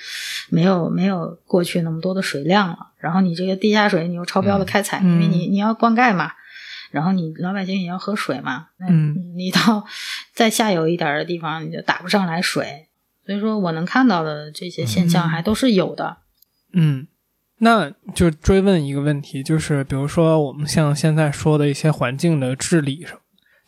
[0.49, 2.77] 没有没有过去那么多的水量了。
[2.99, 6.33] 然后你这个地下水你又超标的开采，嗯因为你你要灌溉嘛。
[6.91, 9.87] 然后你老百姓也要喝水嘛，那嗯你到
[10.35, 12.89] 再下游一点的地方，你就打不上来水，
[13.25, 16.17] 所以说我能看到的这些现象嗯还都是有的。
[16.73, 17.07] 嗯，
[17.59, 23.21] 那就追问一个问题，就是比如说我们像现在说的一些环境的治理什么，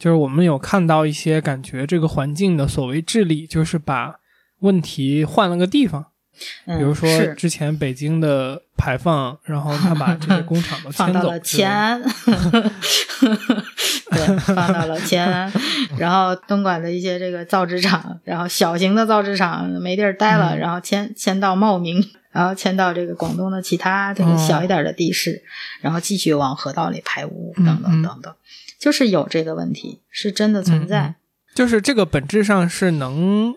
[0.02, 4.16] 就是我们有看到一些感觉这个环境的所谓治理，就是把
[4.58, 6.04] 问题换了个地方，
[6.66, 12.02] 嗯，比如说之前北京的排放，然后他把这些工厂都 迁到了之类的，前，
[14.10, 15.52] 对，放到了前，
[15.96, 25.44] 然后东莞的一些这个造纸厂，然后小型的造纸厂没地儿待了，嗯然后迁迁到茂名，然后迁到这个广东的其他这个小一点的地市，
[25.80, 28.34] 然后继续往河道里排污，嗯等等嗯等等，
[28.82, 31.06] 就是有这个问题，是真的存在。
[31.06, 31.14] 嗯
[31.54, 33.54] 就是这个本质上是能，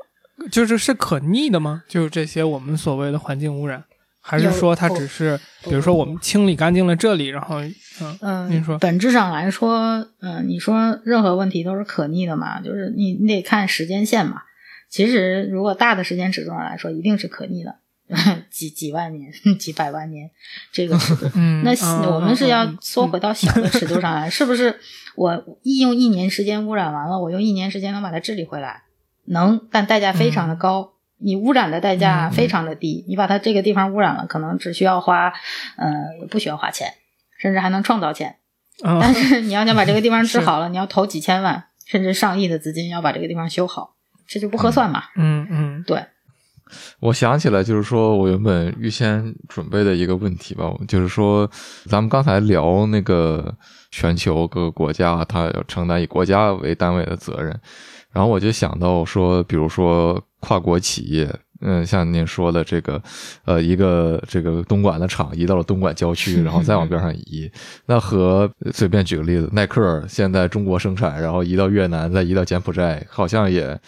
[0.51, 1.83] 就是是可逆的吗？
[1.87, 3.81] 就是这些我们所谓的环境污染，
[4.19, 7.61] 还是说它只是，不比如说我们清理干净了这里，然后
[8.01, 14.41] 嗯嗯，您说本质上来说，嗯，你说任何问题都是可逆的嘛，就是你你得看时间线嘛。
[14.89, 17.77] 其实如果大的时间尺度上来说，一定是可逆的，
[18.51, 20.29] 几几万年、 几百万年
[20.71, 21.29] 这个尺度。
[21.35, 24.79] 嗯，那嗯我们是要嗯嗯缩回到小的尺度上来，是不是？
[25.15, 28.83] 我一用一年时间污染完了，我用一年时间能把它治理回来，
[29.25, 30.91] 能，但代价非常的高。
[31.17, 35.31] 你污染的代价嗯嗯非常的低，你把它这个地方污染了，可能只需要花，
[35.77, 36.93] 呃，不需要花钱，
[37.39, 38.35] 甚至还能创造钱。
[38.83, 43.95] 嗯但是你要想把这个地方治好了，你要投几千万甚至上亿的资金要把这个地方修好，
[44.27, 45.03] 这就不合算嘛。
[45.15, 46.05] 嗯嗯对，
[46.99, 51.49] 我想起来，就是说我原本预先准备的一个问题吧，就是说
[51.85, 53.55] 咱们刚才聊那个
[53.91, 57.55] 全球各个国家，它要承担以国家为单位的责任，
[58.11, 63.01] 然后我就想到说，比如说跨国企业，嗯，像您说的这个，
[63.45, 67.49] 呃，一个这个东莞的厂移到了东莞郊区，然后再往边上移，
[67.85, 73.79] 那和随便举个例子，耐克现在中国生产，然后移到越南，再移到柬埔寨，好像也。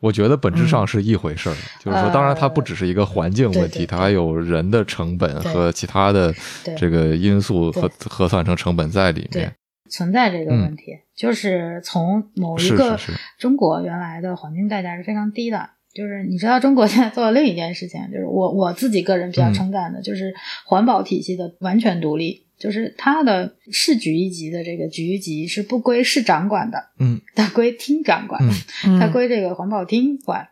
[0.00, 3.78] 我觉得本质上是一回事儿，就是说，当然它不只是一个环境问题，对对。
[3.84, 6.34] 对它还有人的成本和其他的
[6.76, 9.54] 这个因素核核算成成本在里面。
[9.90, 10.84] 存在这个问题，
[11.16, 12.98] 就是从某一个
[13.38, 15.70] 中国原来的环境代价是非常低的。
[15.92, 20.32] 就是你知道，中国现在做了另一件事情，就是我我自己个人比较称赞的，就是
[20.64, 28.52] 环保体系的完全独立，就是它的市局一级的这个局级是不归市长管的，嗯， 它归厅长管，嗯
[28.86, 30.46] 嗯， 它归这个环保厅管。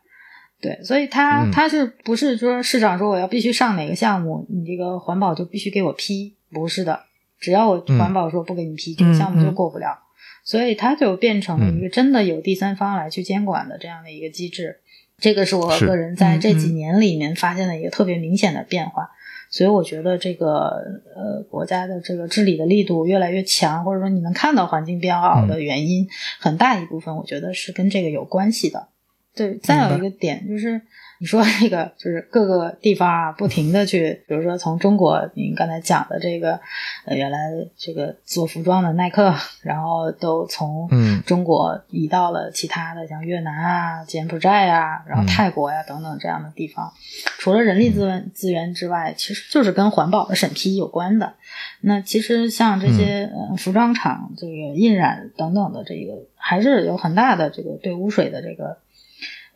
[0.61, 6.35] 对，所以它嗯它是不是说市长说我要必须上哪个项目，你这个环保就必须给我批？
[6.51, 7.05] 不是的，
[7.39, 9.99] 只要我嗯环保说不给你批，这个项目就嗯过不了。
[10.43, 14.79] 所以它就变成了嗯一个真的有第三方来去监管的这样的一个机制。
[15.19, 19.11] 这个是我个人在这嗯几年里面发现的一个特别明显的变化。
[19.51, 20.71] 所以我觉得这个
[21.17, 26.07] 呃国家的这个治理的力度越来越强，或者说你能看到环境变好嗯的原因，
[26.39, 28.89] 很大一部分我觉得是跟这个有关系的。
[29.35, 30.81] 对，再有一个点就是，
[31.21, 36.61] 你说这个就是各个地方啊，不停的去，比如说从中国，您刚才讲的这个，
[37.05, 37.39] 呃，原来
[37.77, 46.93] 这个做服装的耐克，然后都从嗯中国移到了其他的像越南啊、柬埔寨啊，然后嗯泰国呀、等等这样的地方。
[47.39, 51.35] 除了人力资源资源之外，其实就是跟环保的审批有关的。
[51.81, 58.79] 那其实像这些呃服装厂、这个印染等等的这个，还是有很大的这个对污水的这个。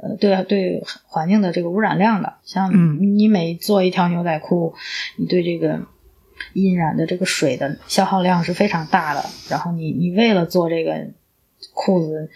[0.02, 4.74] 呃，对对，环境的这个污染量的，像嗯你每做一条牛仔裤，
[5.16, 5.80] 你对这个
[6.54, 9.24] 印染的这个水的消耗量是非常大的。
[9.48, 11.06] 然后你你为了做这个
[11.72, 12.30] 裤子，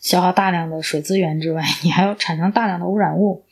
[0.00, 3.42] 消耗大量的水资源之外， 你还要产生大量的污染物。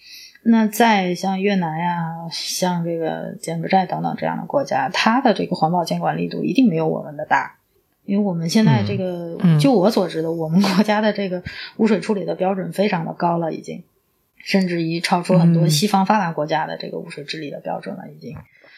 [0.44, 7.56] 那在像越南呀、像这个柬埔寨等等这样的国家，它的这个环保监管力度一定没有我们的大。
[8.06, 11.42] 因为我们现在这个，嗯就我所知的，我们国家的这个
[11.78, 13.82] 污水处理的标准非常的高了，已经，
[14.36, 18.36] 甚至于超出很多嗯西方发达国家的这个污水治理的标准了，已经。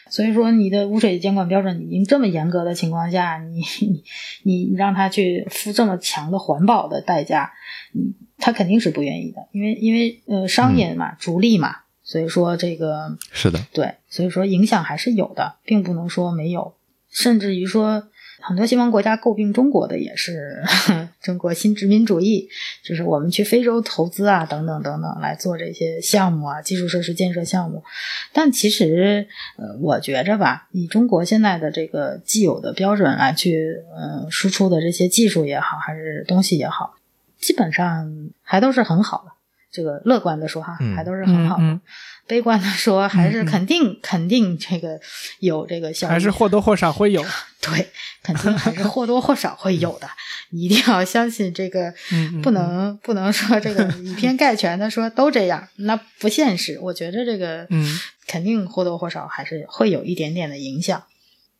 [0.09, 4.03] 所以说，你的污水监管标准已经这么严格的情况下，你你
[4.41, 7.53] 你让他去付这么强的环保的代价，
[7.91, 16.73] 你他肯定是不愿意的，因为因为呃商业嘛，逐利嘛，所以说这个是的，对，所以说影响还是有的，并不能说没有。
[17.11, 18.09] 甚至于说。
[18.41, 20.63] 很多西方国家诟病中国的也是
[21.21, 22.47] 中国新殖民主义，
[22.83, 27.83] 就是我们去非洲投资啊，等等等等，来做这些项目啊，基础设施建设项目。
[28.31, 29.27] 但其实，
[29.57, 36.95] 呃，我觉着吧，以中国现在的这个既有的标准来去，嗯，输出的这些技术也好，还是东西也好，
[37.37, 39.31] 基本上还都是很好的。
[39.71, 41.79] 这个乐观的说哈，还都是很好的。
[42.27, 44.99] 悲观的说，还是肯定 肯定这个
[45.39, 47.25] 有这个效还是或多或少会有。
[47.61, 47.89] 对，
[48.23, 50.07] 肯定还是或多或少会有的。
[50.51, 51.93] 你 一定要相信这个，
[52.41, 56.79] 不能不能说这个以偏概全的说都这样，那不现实。
[56.81, 61.03] 我觉得这个，嗯，肯定或多或少还是会有一点点的影响。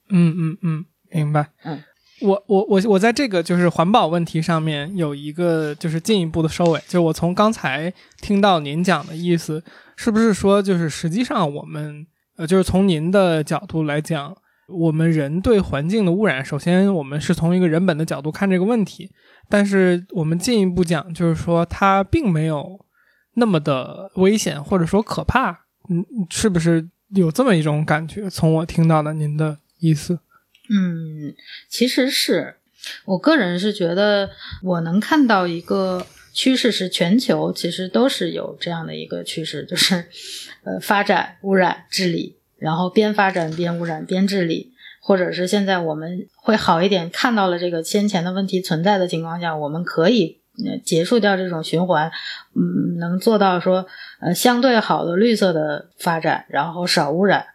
[0.09, 1.49] 嗯嗯嗯，明白。
[1.63, 1.83] 嗯，
[2.21, 9.63] 我我我我在这个就是环保问题上面有一个就是进一步的收尾，就我从刚才听到您讲的意思。
[10.01, 12.07] 是不是说，就是实际上我们，
[12.37, 14.33] 呃，就是从您的角度来讲，
[14.69, 19.11] 我们人对环境的污染，首先我们是从一个人本的角度看这个问题，
[19.49, 22.79] 但是我们进一步讲，就是说它并没有
[23.33, 25.51] 那么的危险或者说可怕，
[25.89, 28.29] 嗯，是不是有这么一种感觉？
[28.29, 30.17] 从我听到的您的意思，
[30.69, 31.35] 嗯，
[31.67, 32.55] 其实是
[33.05, 34.29] 我个人是觉得
[34.63, 36.05] 我能看到一个。
[36.31, 40.05] 趋势是全球其实都是有这样的一个趋势，就是，
[40.63, 50.39] 呃，发展污染治理，然后边发展边污染边治理，或者是现在我们会好一点，看到了这个先前的问题存在的情况下，我们可以
[50.85, 52.09] 结束掉这种循环，
[52.55, 53.87] 嗯，能做到说
[54.21, 57.47] 呃相对好的绿色的发展，然后少污染，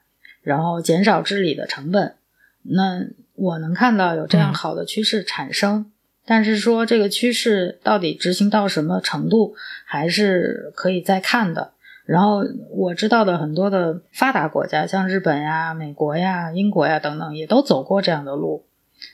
[0.42, 2.16] 然后减少治理的成本，
[2.64, 5.90] 那我能看到有这样好的趋势产生。
[6.26, 9.54] 但是说这个趋势到底执行到什么程度，
[9.84, 11.72] 还是可以再看的。
[12.06, 18.64] 然后我知道的很多的发达国家，像日本呀、美国呀、英国呀等等，也都走过这样的路。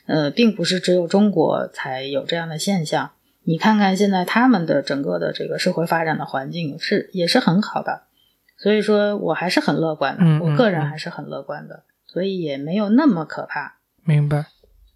[0.05, 3.11] 呃，并不是只有中国才有这样的现象。
[3.43, 8.03] 你看看现在他们的整个的这个社会发展的环境是也是很好的，
[8.57, 10.45] 所以说我还是很乐观的。
[10.45, 13.77] 我个人还是很乐观的，所以也没有那么可怕。
[14.03, 14.47] 明白。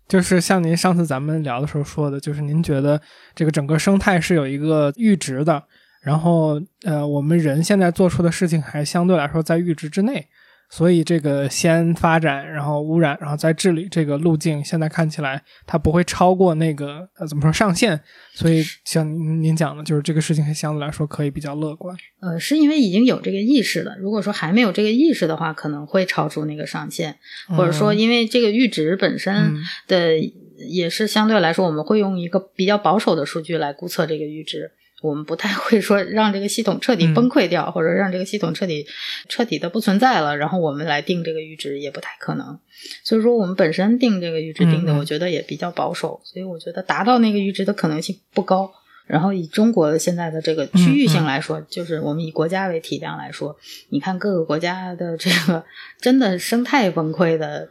[0.07, 3.01] 就是像您上次咱们聊的时候说的，就是您觉得
[3.33, 5.63] 这个整个生态是有一个阈值的，
[6.03, 10.27] 然后呃，我们人现在做出的事情还相对来说在阈值之内。
[10.69, 17.99] 所以这个先发展，然后污染，然后再治理这个路径，现在看起来它不会超过那个呃怎么说上限。
[18.33, 21.95] 所以像您您讲的，就是这个事情还相对来说可以比较乐观。
[22.19, 23.95] 呃，是因为已经有这个意识了。
[23.99, 27.17] 如果说还没有这个意识的话，可能会超出那个上限，
[27.55, 29.55] 或者说因为这个阈值本身
[29.87, 30.17] 的
[30.57, 34.71] 也是相对来说，我们会用一个比较保守的数据来估测这个阈值。
[35.05, 38.85] 我们不太会说让这个系统彻底崩溃掉，或者让这个系统彻底
[39.29, 42.59] 彻底的不存在了，然后我们来定这个阈值也不太可能。
[43.03, 48.71] 所以说，我们本身定这个阈值定的，我觉得也比较保守，所以我觉得达到那个阈值的可能性不高。
[49.07, 53.55] 然后以中国现在的这个区域性来说，就是我们以国家为体量来说，
[53.89, 55.63] 你看各个国家的这个
[56.01, 57.69] 真的生态崩溃的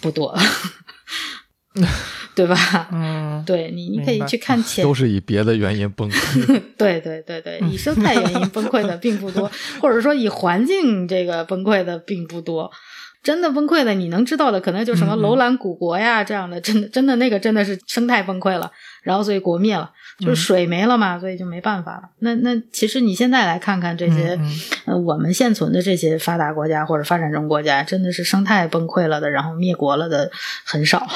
[0.00, 0.36] 不多。
[2.34, 2.88] 对吧？
[2.92, 6.62] 嗯，对你，你可以去看前，都是以别的原因崩溃。
[6.76, 9.50] 对对对对，以生态原因崩溃的并不多，
[9.80, 12.70] 或者说以环境这个崩溃的并不多。
[13.22, 18.68] 真的崩溃的，你能知道的可能就什么楼兰古国呀这样的，真的真的那个真的是生态崩溃了，
[19.04, 22.02] 然后所以国灭了，就是水没了嘛，所以就没办法了。
[22.18, 24.36] 那那其实你现在来看看这些，
[24.86, 30.28] 呃，我们现存的这些发达国家或者发展中国家，真的是生态崩溃了的，然后灭国了的
[30.64, 31.06] 很少。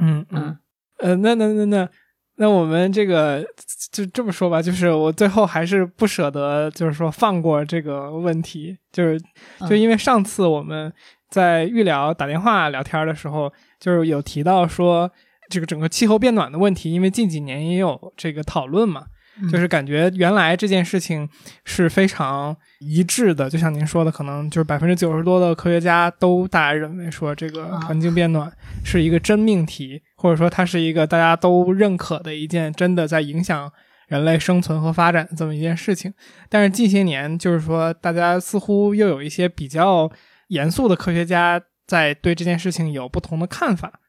[0.00, 0.58] 嗯嗯，
[0.98, 1.88] 呃，那那那那
[2.36, 3.44] 那我们这个
[3.92, 9.20] 就这么说吧，就是我最后还是不舍得，就是说放过这个问题，就是
[9.68, 10.92] 就因为上次我们
[11.28, 15.10] 在预聊打电话聊天的时候，就是有提到说
[15.48, 19.04] 这个整个气候变暖的问题，因为近几年也有这个讨论嘛。
[19.48, 21.28] 就是感觉原来这件事情
[21.64, 28.52] 是非常一致的，就像您说的，可能就是百分之九十多的科学家都大家认为说这个环境变暖
[28.84, 33.72] 是一个真命题，或者说它是一个大家都认可的一件真的在影响
[34.08, 36.12] 人类生存和发展的这么一件事情。
[36.48, 40.10] 但是近些年，就是说大家似乎又有一些比较
[40.48, 44.00] 严肃的科学家在对这件事情有不同的看法。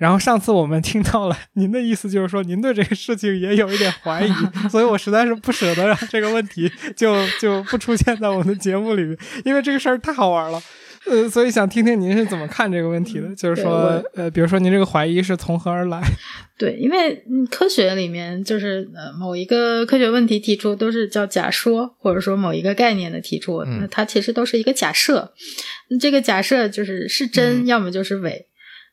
[0.00, 4.32] 然后上次我们听到了您的意思，就是说您对这个事情也有一点怀疑，
[4.70, 10.58] 所以我实在是不舍得让这个问题就 就不出现在我们的节目里面，因为这个事儿太好玩了，
[11.06, 16.00] 呃，所以想听听您是怎么看这个问题的，就是说，呃，比如说您这个怀疑是从何而来？
[16.56, 25.32] 对，因为科学里面就是呃某一个科学问题提出都是叫假说，或者说某一个概念的提出，那它其实都是一个假设，
[26.00, 28.46] 这个假设就是是真，要么就是伪。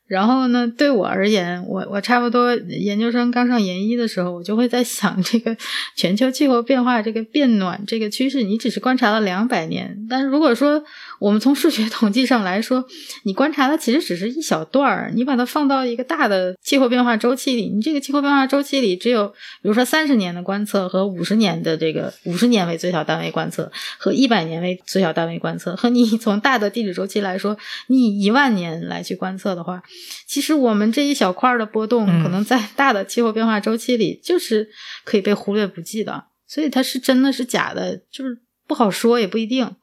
[0.08, 5.56] 然后呢，对我而言，我我差不多研究生刚上研一的时候，我就会在想，这个
[5.94, 10.82] 全球气候变化这个变暖这个趋势，你只是观察了两百年，但如果说
[11.18, 12.84] 我们从数学统计上来说，
[13.24, 27.56] 你观察的其实只是一小段儿，你把它放到一个大的气候变化周期里，你这个气候变化周期里只有，比如说三十年的观测和五十年的这个五十年为最小单位观测和一百年为最小单位观测，和你 从大的地质周期来说，
[27.88, 29.82] 你以一万年来去观测的话。
[30.26, 34.68] 其实我们这一小块的波动，可能在大的气候变化周期里，就是
[35.04, 36.24] 可以被忽略不计的。
[36.46, 39.74] 所以它是真的是假的，就是不好说，也不一定。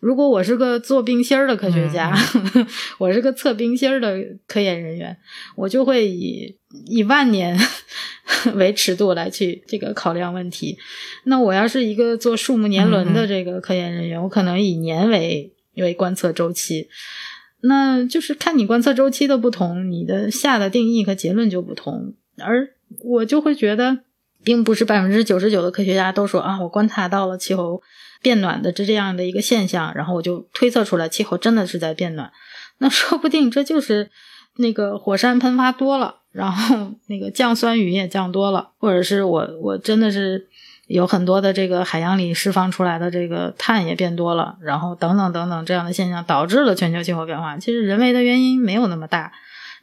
[0.00, 2.12] 如果我是个做冰芯儿的科学家，
[2.98, 5.16] 我是个测冰芯儿的科研人员，
[5.56, 7.56] 我就会以以万年
[8.54, 10.78] 为尺度来去这个考量问题。
[11.24, 16.88] 那我要是一个做树木年轮的这个科研人员，我可能以年为为观测周期。
[17.62, 22.14] 那就是看你观测周期的不同，你的下的定义和结论就不同。
[22.38, 22.70] 而
[23.04, 23.98] 我就会觉得，
[24.42, 27.82] 并不是百分之九十九的科学家都说啊，我观察到了气候
[28.20, 32.30] 变暖的这这样的一个现象，然后我就推测出来气候真的是在变暖。
[32.78, 34.10] 那说不定这就是
[34.56, 40.48] 那个火山喷发多了，然后 那个降酸雨也降多了，或者是我我真的是。
[40.90, 47.56] 有很多的这个海洋里释放出来的这个碳也变多了，然后等等等等这样的现象导致了全球气候变化。
[47.58, 49.30] 其实人为的原因没有那么大，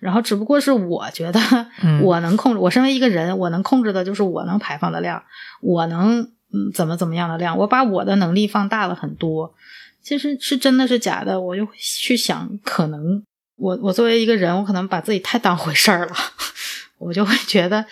[0.01, 1.39] 然后只不过是我觉得
[2.03, 5.23] 我能控制，我身为一个人，我能控制的就是我能排放的量，
[5.61, 9.53] 我能嗯怎么怎么样的量，我把我的能力放大了很多。
[10.01, 13.21] 其实是真的是假的，我就去想，可能
[13.57, 16.15] 我我作为一个人，我可能把自己太当回事儿了，
[16.99, 17.85] 我就会觉得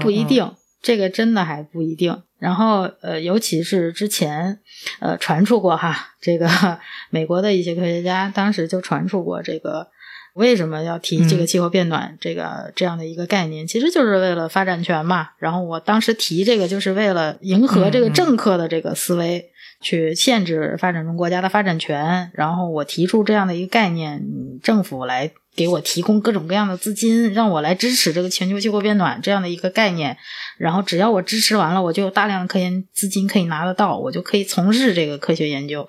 [0.00, 0.52] 不一定。
[0.82, 4.60] 这个真的还不一定，然后呃，尤其是之前
[5.00, 6.48] 呃传出过哈，这个
[7.10, 9.88] 美国的一些科学家当时就传出过这个
[10.36, 15.30] 为什么要提这个气候变暖这个这样的一个概念，其实就是为了发展权嘛。
[15.38, 22.30] 然后我当时提这个就是为了迎合这个政客的这个思维，去限制发展中国家的发展权。
[22.34, 24.22] 然后我提出这样的一个概念，
[24.62, 25.32] 政府来。
[25.56, 30.14] 给我提供各种各样的资金，让我来支持这个全球气候变暖这样的一个概念。
[30.58, 35.88] 然后只要我支持完了，我就有大量的科研资金可以拿得到，我就可以从事这个科学研究。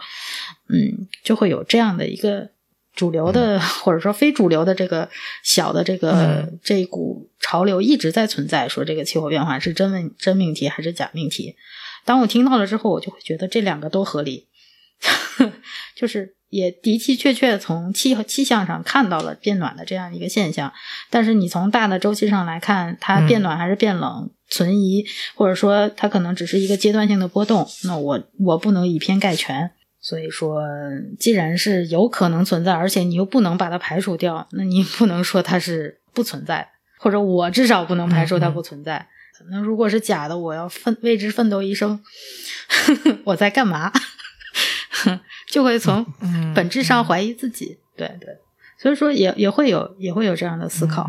[0.69, 2.49] 嗯，就会有这样的一个
[2.97, 5.09] 主流的 或者说非主流的这个
[5.41, 11.55] 小的这个这一股潮流一直在存在，说这个气候变化是真问真命题还是假命题。
[12.03, 14.47] 当我听到了之后，我就会觉得这两个都合理，
[15.95, 16.33] 就是。
[16.49, 20.71] 也的的确确从气气象上看到了变暖的这样一个现象，
[21.09, 29.71] 但是你从大的周期上来看，它变暖还是变冷，存疑，或者说它可能只是一个阶段性的波动，那我我不能以偏概全。
[30.07, 30.61] 所以说，
[31.19, 36.65] 既然是有可能存在，而且你又不能把它排除掉，那你不能说它是不存在，
[36.97, 39.05] 或者我至少不能排除它不存在。
[39.51, 42.01] 那如果是假的，我要奋为之奋斗一生，
[43.25, 43.91] 我在干嘛？
[45.51, 46.05] 就会从
[46.55, 48.29] 本质上怀疑自己，对对，
[48.79, 51.05] 所以说也也会有也会有这样的思考，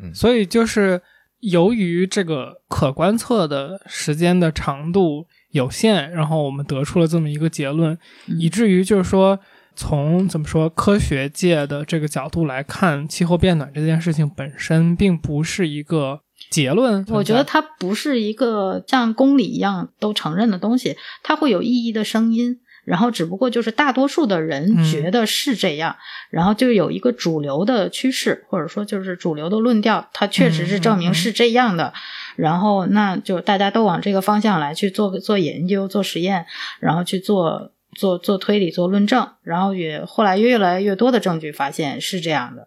[0.00, 1.00] 嗯，所以就是
[1.38, 7.96] 由于这个可观测的时间的长度有限，然后我们得出了这么一个结论，
[8.38, 9.38] 以至于就是说
[9.74, 22.58] 从怎么说科学界的这个角度来看，气候变暖这件事情本身并不是一个结论，我觉得它不是一个像公理一样都承认的东西，它会有异议的声音。
[22.84, 25.96] 然后只不过就是大多数的人觉得是这样，
[26.30, 31.92] 然后就有一个主流的趋势，或者说就是主流的论调，它确实是证明是这样的。
[32.34, 36.46] 然后那就大家都往这个方向来去做做研究、做实验，
[36.80, 42.66] 然后去做做做推理、做论证，然后也后来越来越多的证据发现是这样的。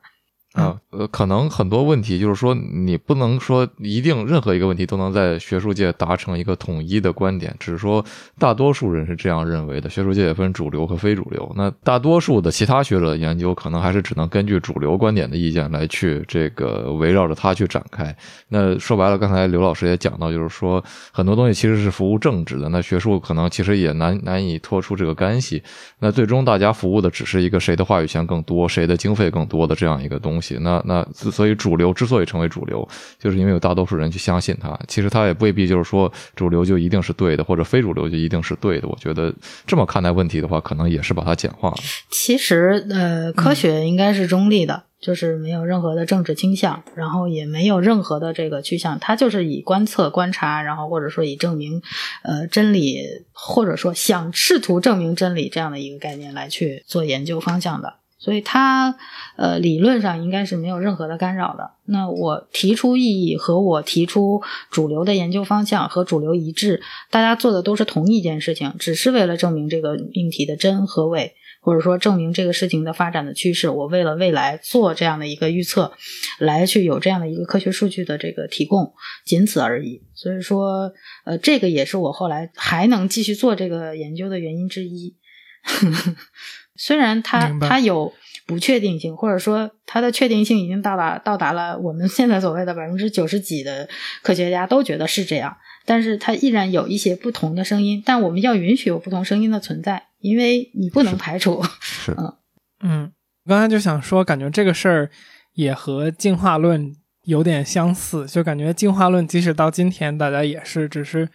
[0.56, 8.03] 啊，呃，可能很多问题就是说，你不能说一定任何一个问题都能在学术界达成一个统一的观点，只是说
[8.39, 9.89] 大多数人是这样认为的。
[9.89, 18.16] 学术界也分主流和非主流，那大多数的其他学者的研究可能还是只能根据主流观点的意见来去这个围绕着它去展开。
[18.47, 20.82] 那说白了，刚才刘老师也讲到，就是说
[21.12, 25.62] 很多东西其实是服务政治的，那学术可能其实也难难以脱出这个干系。
[25.99, 30.45] 那最终大家服务的只是一个谁的话语权更多，谁的经费更多的这样一个东西。
[30.62, 32.88] 那那所以主流之所以成为主流，
[33.20, 34.78] 就是因为有大多数人去相信它。
[34.88, 38.88] 其实它也未必就是说主流就一定是对的，或者非主流就一定是对的。
[38.88, 39.34] 我觉得
[39.66, 41.78] 这么看待问题的话，可能也是把它简化了。
[42.09, 49.00] 其实呃，科学应该是中立的，就是没有任何的政治倾向，然后也没有任何的这个趋向。
[49.00, 51.82] 它就是以观测、观察，然后或者说以证明
[52.24, 53.00] 呃真理，
[53.32, 57.93] 或者说想试图证明真理这样的一个概念来去做研究方向的。
[58.26, 58.97] 所以它
[59.38, 61.74] 呃理论上应该是没有任何的干扰的。
[61.86, 64.42] 那我提出异议和我提出
[64.72, 66.82] 主流的研究方向和主流一致，
[67.12, 73.70] 大家做的都是同一件事情，只是为了证明这个命题的真和伪，或者说证明这个事情的发展的趋势。
[73.70, 75.93] 我为了未来做这样的一个预测，
[76.39, 78.92] 来去有这样的一个科学数据的这个提供，
[79.24, 80.02] 仅此而已。
[80.16, 80.92] 所以说，
[81.26, 85.16] 呃，这个也是我后来还能继续做这个研究的原因之一。
[86.76, 88.14] 虽然它它有
[88.46, 93.88] 不确定性，或者说它的确定性已经到达到达了我们现在所谓的百分之九十几的
[94.22, 101.64] 科学家都觉得是这样，但是它依然有一些不同的声音，但我们要允许有不同声音的存在，因为你不能排除。
[101.82, 102.34] 是嗯，
[102.82, 103.12] 嗯
[103.47, 105.10] 刚才就想说，感觉这个事儿
[105.54, 106.93] 也和进化论
[107.24, 111.30] 有点相似，就感觉进化论即使到今天，大家也是只是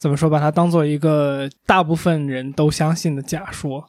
[0.00, 3.86] 怎么说，把它当做一个大部分人都相信的假说。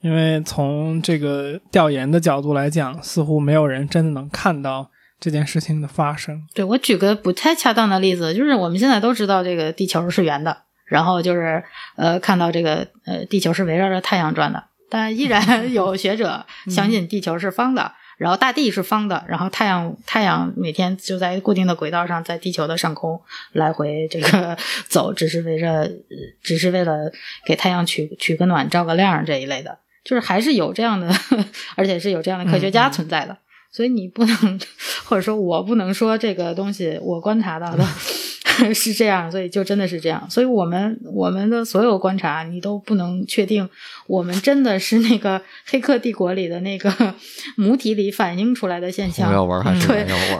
[0.00, 6.44] 因为从这个调研的角度来讲，似乎没有人真的能看到这件事情的发生。
[6.54, 10.56] 对我举个不太恰当的例子，就是我们现在都知道这个地球是圆的，
[10.86, 11.62] 然后就是
[11.96, 15.42] 呃看到这个呃地球是围绕着太阳转的，但依然
[15.74, 17.92] 有学者相信地球是方的。
[18.18, 23.20] 然后大地是方的，然后太阳太阳每天就在固定的轨道上，在地球的上空
[23.52, 24.58] 来回这个
[24.88, 25.88] 走，只是围着，呃
[26.42, 27.12] 只是为了
[27.46, 31.08] 给太阳取取个暖、照个亮这一类的，就是还是有这样的，
[31.76, 33.36] 而且是有这样的科学家存在的。
[33.70, 34.60] 所以你不能，
[35.04, 37.84] 或者说我不能说这个东西我观察到的
[38.74, 40.26] 是这样，所以就真的是这样。
[40.30, 43.68] 所以我们我们的所有观察，你都不能确定
[44.06, 47.14] 我们真的是那个《黑客帝国》里的那个
[47.56, 49.30] 母体里反映出来的现象？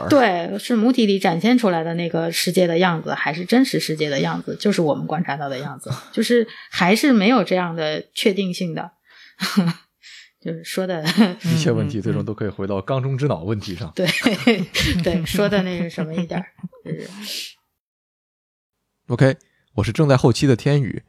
[0.09, 4.57] 对，是母体里展现出来的那个世界的样子，还是真实世界的样子？
[4.59, 8.89] 就是我们观察到的样子，就是还是没有这样的确定性的。
[10.39, 11.03] 就是说的，
[11.43, 13.91] 一切问题最终都可以回到缸中之脑问题上。
[13.93, 14.07] 对
[15.03, 16.45] 对，说的那是什么一点儿，
[16.85, 17.09] 就是。
[19.07, 19.35] OK，
[19.75, 21.03] 我是正在后期的天宇。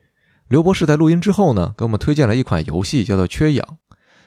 [0.48, 3.78] 刘博士在录音之后呢，给我们推荐了一款游戏，叫做《缺氧》。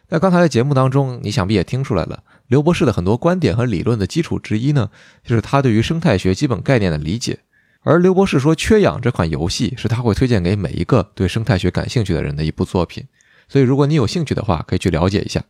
[0.07, 4.89] 在刚才的节目当中，你想必也听出来了，刘博士的很多观点和理论的基础之一呢，
[5.23, 7.39] 就是他对于生态学基本概念的理解。
[7.81, 13.05] 而刘博士说，《缺氧》这款游戏是他会推荐给每一个对生态学感兴趣的人的一部作品。
[13.47, 15.43] 所以，如果你有兴趣的话，可以去了解一下。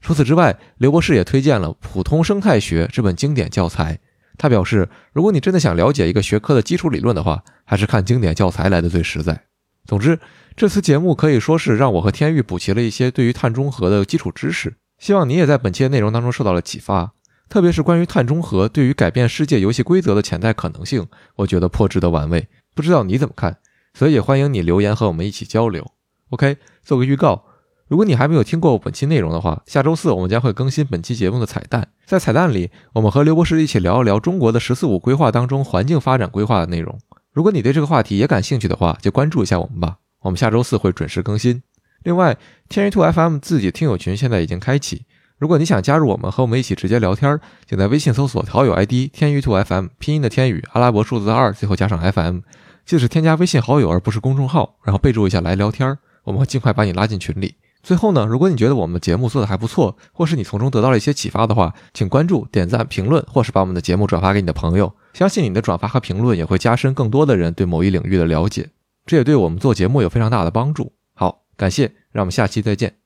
[0.00, 3.98] 除此之外，刘博士也推荐了《普通生态学》这本经典教材。
[4.36, 9.46] 他表示，如果你真的想了解一个学科的基础理论的话，还是看经典教材来的最实在。
[9.84, 10.20] 总之，
[10.54, 14.76] 这次节目可以说是让我和天域补齐了一些对于碳中和的基础知识。
[14.98, 17.14] 希望你也在本期的内容当中受到了启发，
[17.48, 22.46] 特别是关于碳中和对于改变世界游戏规则的潜在可能性，我觉得颇值得玩味。
[22.74, 23.58] 不知道你怎么看？
[23.94, 25.90] 所以也欢迎你留言和我们一起交流。
[26.30, 27.44] OK，做个预告。
[27.88, 31.88] 如果你还没有听过本期内容的话，下周四我们将会更新本期节目的彩蛋。
[32.04, 36.98] 在彩蛋里，我们和刘博士一起聊一聊中国的“十四五”规划当中环境发展规划的内容。
[37.32, 39.96] 如果你对这个话题也感兴趣的话，就关注一下我们吧。
[40.20, 41.62] 我们下周四会准时更新。
[42.02, 42.36] 另外，
[42.68, 45.06] 天娱兔 FM 自己听友群现在已经开启，
[45.38, 52.40] 如果你想加入我们，和我们一起直接聊天，请在微信搜索好友 ID“ 天娱兔 FM”，拼音的天宇，阿拉伯数字二，最后加上 FM，
[52.84, 55.96] 记得是添加微信好友而不是公众号，然后备注一下来聊天，
[56.28, 57.54] 我们会尽快把你拉进群里。
[57.82, 64.94] 最后呢，如果你觉得我们的节目做的还不错，或是你从中得到了一些启发的话，请关注、点赞、评论，或是把我们的节目转发给你的朋友。
[65.14, 68.68] 相信你的转发和评论也会加深更多的人对某一领域的了解，
[69.06, 70.92] 这也对我们做节目有非常大的帮助。
[71.14, 72.96] 好，感谢，让我们下期再见。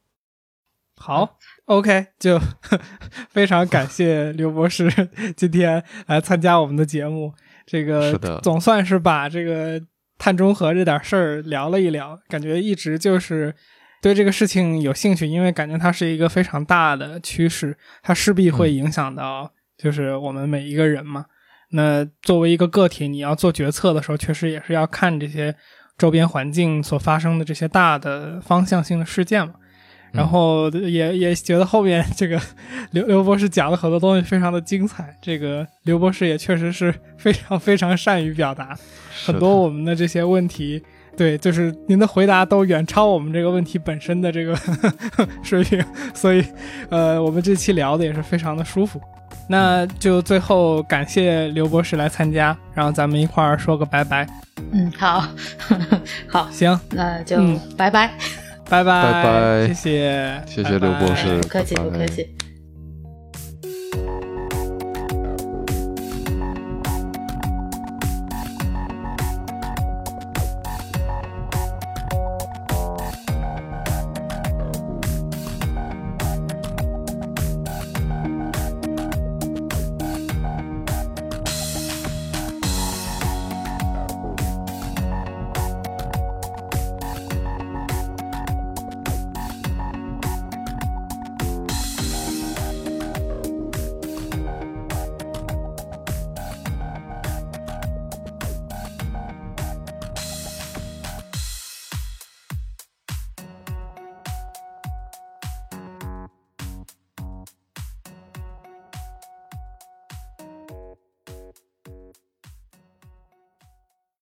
[0.96, 2.40] 好，OK，就
[3.30, 4.90] 非常感谢刘博士
[5.36, 7.34] 今天来参加我们的节目。
[7.64, 9.80] 这个总算是把这个
[10.22, 13.52] 碳中和这点事儿聊了一聊，感觉一直就是
[14.00, 21.26] 对这个事情有兴趣，因为感觉它是一个非常大的趋势，它势必会影响到就是我们每一个人嘛。
[21.70, 25.52] 那作为一个个体，你要做决策的时候，确实也是要看这些
[25.98, 29.54] 周边环境所发生的这些大的方向性的事件嘛。
[30.12, 32.40] 然后也也觉得后面这个
[32.90, 38.76] 刘刘博士讲的很多东西非常的精彩，这个刘博士也确实是非常非常善于表达，
[39.24, 40.82] 很多我们的这些问题，
[41.16, 44.54] 对，就是您的回答都远超我们这个问题本身的这个
[45.42, 45.82] 水平，
[46.14, 46.44] 所以
[46.90, 49.00] 呃，我们这期聊的也是非常的舒服。
[49.48, 54.26] 那就最后感谢刘博士来参加，然后咱们一块儿说个拜拜。
[54.72, 55.26] 嗯，好，
[56.28, 58.12] 好，行，那就嗯拜拜。
[58.72, 62.34] 拜拜，拜拜谢谢，谢谢刘博士哎不客气，拜拜不客气。